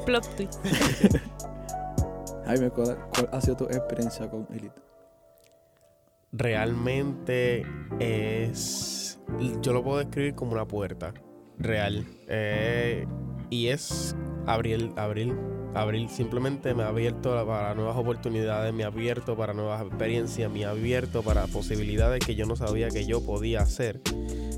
[0.04, 0.58] Plot twist.
[2.54, 4.80] Jaime, ¿cuál, cuál ha sido tu experiencia con Elite?
[6.36, 7.64] realmente
[8.00, 9.18] es.
[9.62, 11.14] Yo lo puedo describir como una puerta
[11.58, 12.04] real.
[12.28, 13.06] Eh,
[13.50, 15.34] y es abrir, abrir,
[15.74, 16.08] abrir.
[16.10, 20.70] Simplemente me ha abierto para nuevas oportunidades, me ha abierto para nuevas experiencias, me ha
[20.70, 24.00] abierto para posibilidades que yo no sabía que yo podía hacer.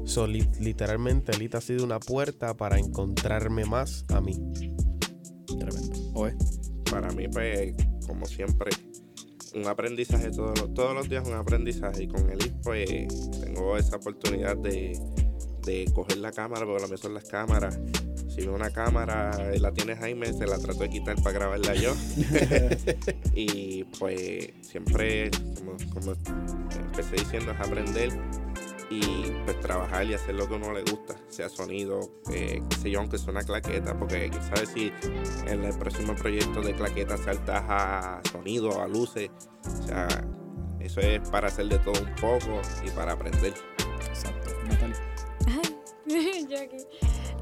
[0.05, 4.33] So, li- literalmente, Elite ha sido una puerta para encontrarme más a mí.
[5.59, 5.97] Tremendo.
[6.15, 6.35] Oye,
[6.91, 7.75] Para mí, pues,
[8.07, 8.71] como siempre,
[9.55, 12.05] un aprendizaje todos los, todos los días, un aprendizaje.
[12.05, 14.99] Y con Elite, pues, tengo esa oportunidad de,
[15.65, 17.79] de coger la cámara, porque lo mío son las cámaras.
[18.29, 21.95] Si veo una cámara la tiene Jaime, se la trato de quitar para grabarla yo.
[23.35, 26.13] y pues siempre, como, como
[26.89, 28.11] empecé diciendo, es aprender
[28.91, 32.01] y pues trabajar y hacer lo que a uno le gusta, sea sonido,
[32.33, 34.93] eh, qué sé yo, aunque sea una claqueta, porque quién sabe si
[35.47, 39.31] en el próximo proyecto de claqueta saltas a sonido, a luces,
[39.67, 40.07] o sea,
[40.81, 43.55] eso es para hacer de todo un poco y para aprender.
[44.09, 44.51] exacto.
[44.69, 44.97] Natalia.
[46.09, 46.77] Ay, yo aquí.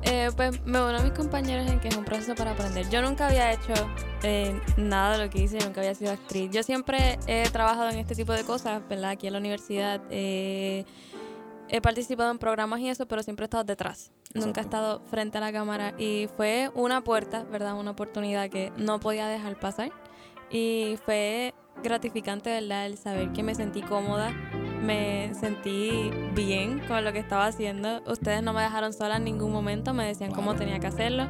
[0.06, 2.88] Eh, pues me uno a mis compañeros en que es un proceso para aprender.
[2.90, 3.72] Yo nunca había hecho
[4.22, 6.50] eh, nada de lo que hice, nunca había sido actriz.
[6.50, 9.10] Yo siempre he trabajado en este tipo de cosas, ¿verdad?
[9.10, 10.02] Aquí en la universidad.
[10.10, 10.84] eh,
[11.68, 14.12] he participado en programas y eso, pero siempre he estado detrás.
[14.34, 14.60] Nunca he Exacto.
[14.60, 15.94] estado frente a la cámara.
[15.98, 17.74] Y fue una puerta, ¿verdad?
[17.78, 19.90] Una oportunidad que no podía dejar pasar.
[20.50, 22.86] Y fue gratificante, ¿verdad?
[22.86, 24.30] El saber que me sentí cómoda,
[24.82, 28.02] me sentí bien con lo que estaba haciendo.
[28.06, 31.26] Ustedes no me dejaron sola en ningún momento, me decían cómo tenía que hacerlo.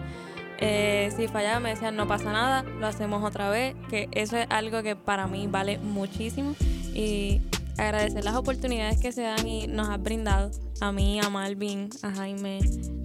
[0.59, 4.47] Eh, si fallaba me decían no pasa nada, lo hacemos otra vez, que eso es
[4.51, 6.55] algo que para mí vale muchísimo
[6.95, 7.43] y
[7.79, 10.51] agradecer las oportunidades que se dan y nos has brindado
[10.81, 12.61] a mí, a Malvin, a Jaime,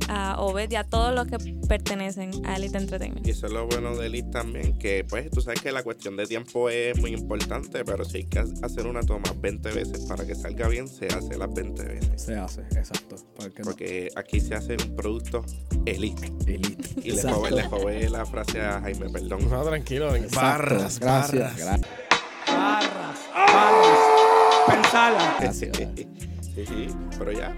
[0.09, 3.25] a Obed y a todos los que pertenecen a Elite Entertainment.
[3.25, 6.17] Y eso es lo bueno de Elite también, que pues tú sabes que la cuestión
[6.17, 10.25] de tiempo es muy importante, pero si hay que hacer una toma 20 veces para
[10.25, 12.21] que salga bien, se hace las 20 veces.
[12.21, 13.15] Se hace, exacto.
[13.35, 13.65] Porque no.
[13.65, 15.45] Porque aquí se hace un producto
[15.85, 16.27] Elite.
[16.47, 17.01] Elite.
[17.03, 19.49] Y le robé, la frase a Jaime, perdón.
[19.49, 20.11] No, tranquilo.
[20.33, 21.01] Barras, Gracias.
[21.01, 21.57] barras.
[21.57, 21.89] Gracias.
[22.47, 23.78] Barras, barras,
[24.69, 25.35] pensala.
[25.39, 25.77] gracias.
[26.55, 27.53] Sí, sí, pero ya.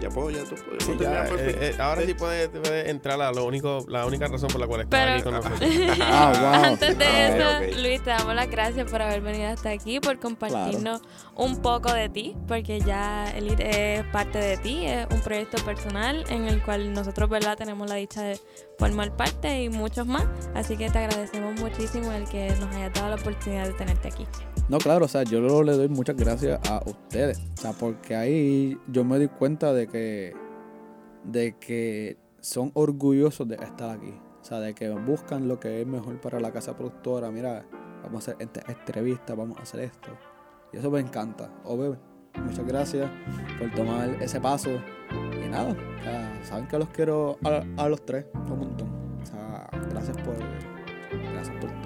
[0.00, 0.84] Ya puedo, ya tú puedes.
[0.84, 4.48] Sí, ya, eh, eh, ahora sí puedes puede entrar a lo único, la única razón
[4.50, 5.60] por la cual estás Pero- aquí con nosotros.
[6.02, 6.64] Ah, wow.
[6.72, 7.80] Antes de Ah, eso.
[7.80, 11.00] Luis, te damos las gracias por haber venido hasta aquí, por compartirnos
[11.34, 16.24] un poco de ti, porque ya Elite es parte de ti, es un proyecto personal
[16.28, 18.38] en el cual nosotros, ¿verdad?, tenemos la dicha de
[18.78, 20.24] formar parte y muchos más.
[20.54, 24.26] Así que te agradecemos muchísimo el que nos hayas dado la oportunidad de tenerte aquí.
[24.68, 27.40] No, claro, o sea, yo le doy muchas gracias a ustedes.
[27.56, 30.34] O sea, porque ahí yo me di cuenta de que,
[31.22, 34.12] de que son orgullosos de estar aquí.
[34.40, 37.30] O sea, de que buscan lo que es mejor para la casa productora.
[37.30, 37.64] Mira,
[38.02, 40.08] vamos a hacer esta entrevista, vamos a hacer esto.
[40.72, 41.48] Y eso me encanta.
[41.64, 41.96] Ove,
[42.44, 43.08] muchas gracias
[43.60, 44.70] por tomar ese paso.
[45.44, 48.88] Y nada, o sea, saben que los quiero a, a los tres un montón.
[49.22, 50.34] O sea, gracias por,
[51.32, 51.85] gracias por todo.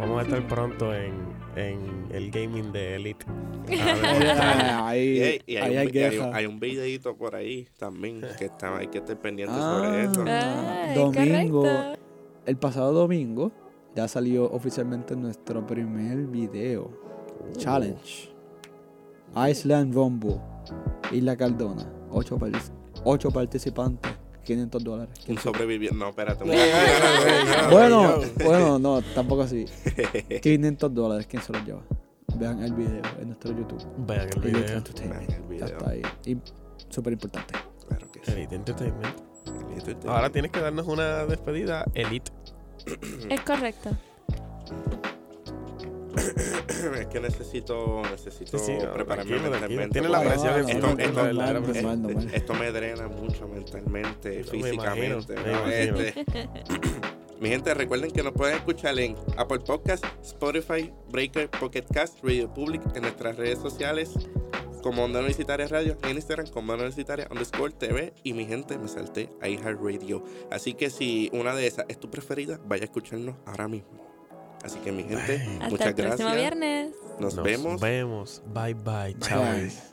[0.00, 1.12] Vamos a estar pronto en,
[1.56, 3.26] en el gaming de Elite.
[3.70, 5.76] ahí, Y hay, y hay
[6.32, 9.78] ahí un, videito por ahí también que está, hay que estar pendiente Ah.
[9.78, 10.24] sobre eso.
[10.26, 11.62] Ay, domingo.
[11.62, 12.00] correcto.
[12.46, 13.52] El pasado domingo
[13.94, 16.90] ya salió oficialmente nuestro primer video.
[17.56, 18.30] Challenge.
[19.50, 20.40] Iceland Rumble.
[21.12, 21.86] Isla Cardona.
[23.04, 24.10] Ocho participantes.
[24.44, 25.14] 500 dólares.
[25.28, 25.96] Un sobreviviente.
[25.98, 26.44] No, espérate.
[26.44, 26.50] un-
[27.70, 29.66] Bueno, bueno, no, tampoco así.
[30.42, 31.26] 500 dólares.
[31.28, 31.82] ¿Quién se los lleva?
[32.36, 33.84] Vean el video en nuestro YouTube.
[34.06, 34.76] Vean el Elite video.
[34.78, 35.28] Entertainment.
[35.28, 35.66] Vean el video.
[35.66, 36.02] Ya está ahí.
[36.26, 36.36] Y
[36.88, 37.54] súper importante.
[37.88, 38.32] Claro que sí.
[38.32, 39.16] Elite Entertainment.
[39.46, 40.06] Elite Entertainment.
[40.08, 42.30] Ahora tienes que darnos una despedida Elite.
[43.28, 43.90] Es correcto.
[47.00, 49.92] es que necesito, necesito Sí, sí, no, prepararme tranquilo, mentalmente.
[49.92, 50.38] Tiene la porque
[51.70, 55.34] presión esto- me drena mucho mentalmente, Me físicamente.
[55.34, 56.24] Este,
[57.40, 62.52] mi gente, recuerden que nos pueden escuchar en Apple Podcast, Spotify, Breaker, Pocket Cast, Radio
[62.52, 64.10] Public, en nuestras redes sociales
[64.82, 68.88] como Onda Universitaria Radio, en Instagram como Onda Universitaria underscore TV y mi gente me
[68.88, 70.24] salté a iHeartRadio.
[70.50, 74.09] Así que si una de esas es tu preferida, vaya a escucharnos ahora mismo.
[74.62, 76.36] Así que mi gente, Hasta muchas el próximo gracias.
[76.36, 76.94] viernes.
[77.18, 77.80] Nos, Nos vemos.
[77.80, 78.42] vemos.
[78.46, 79.16] Bye bye.
[79.20, 79.42] Chao.
[79.42, 79.89] Bye.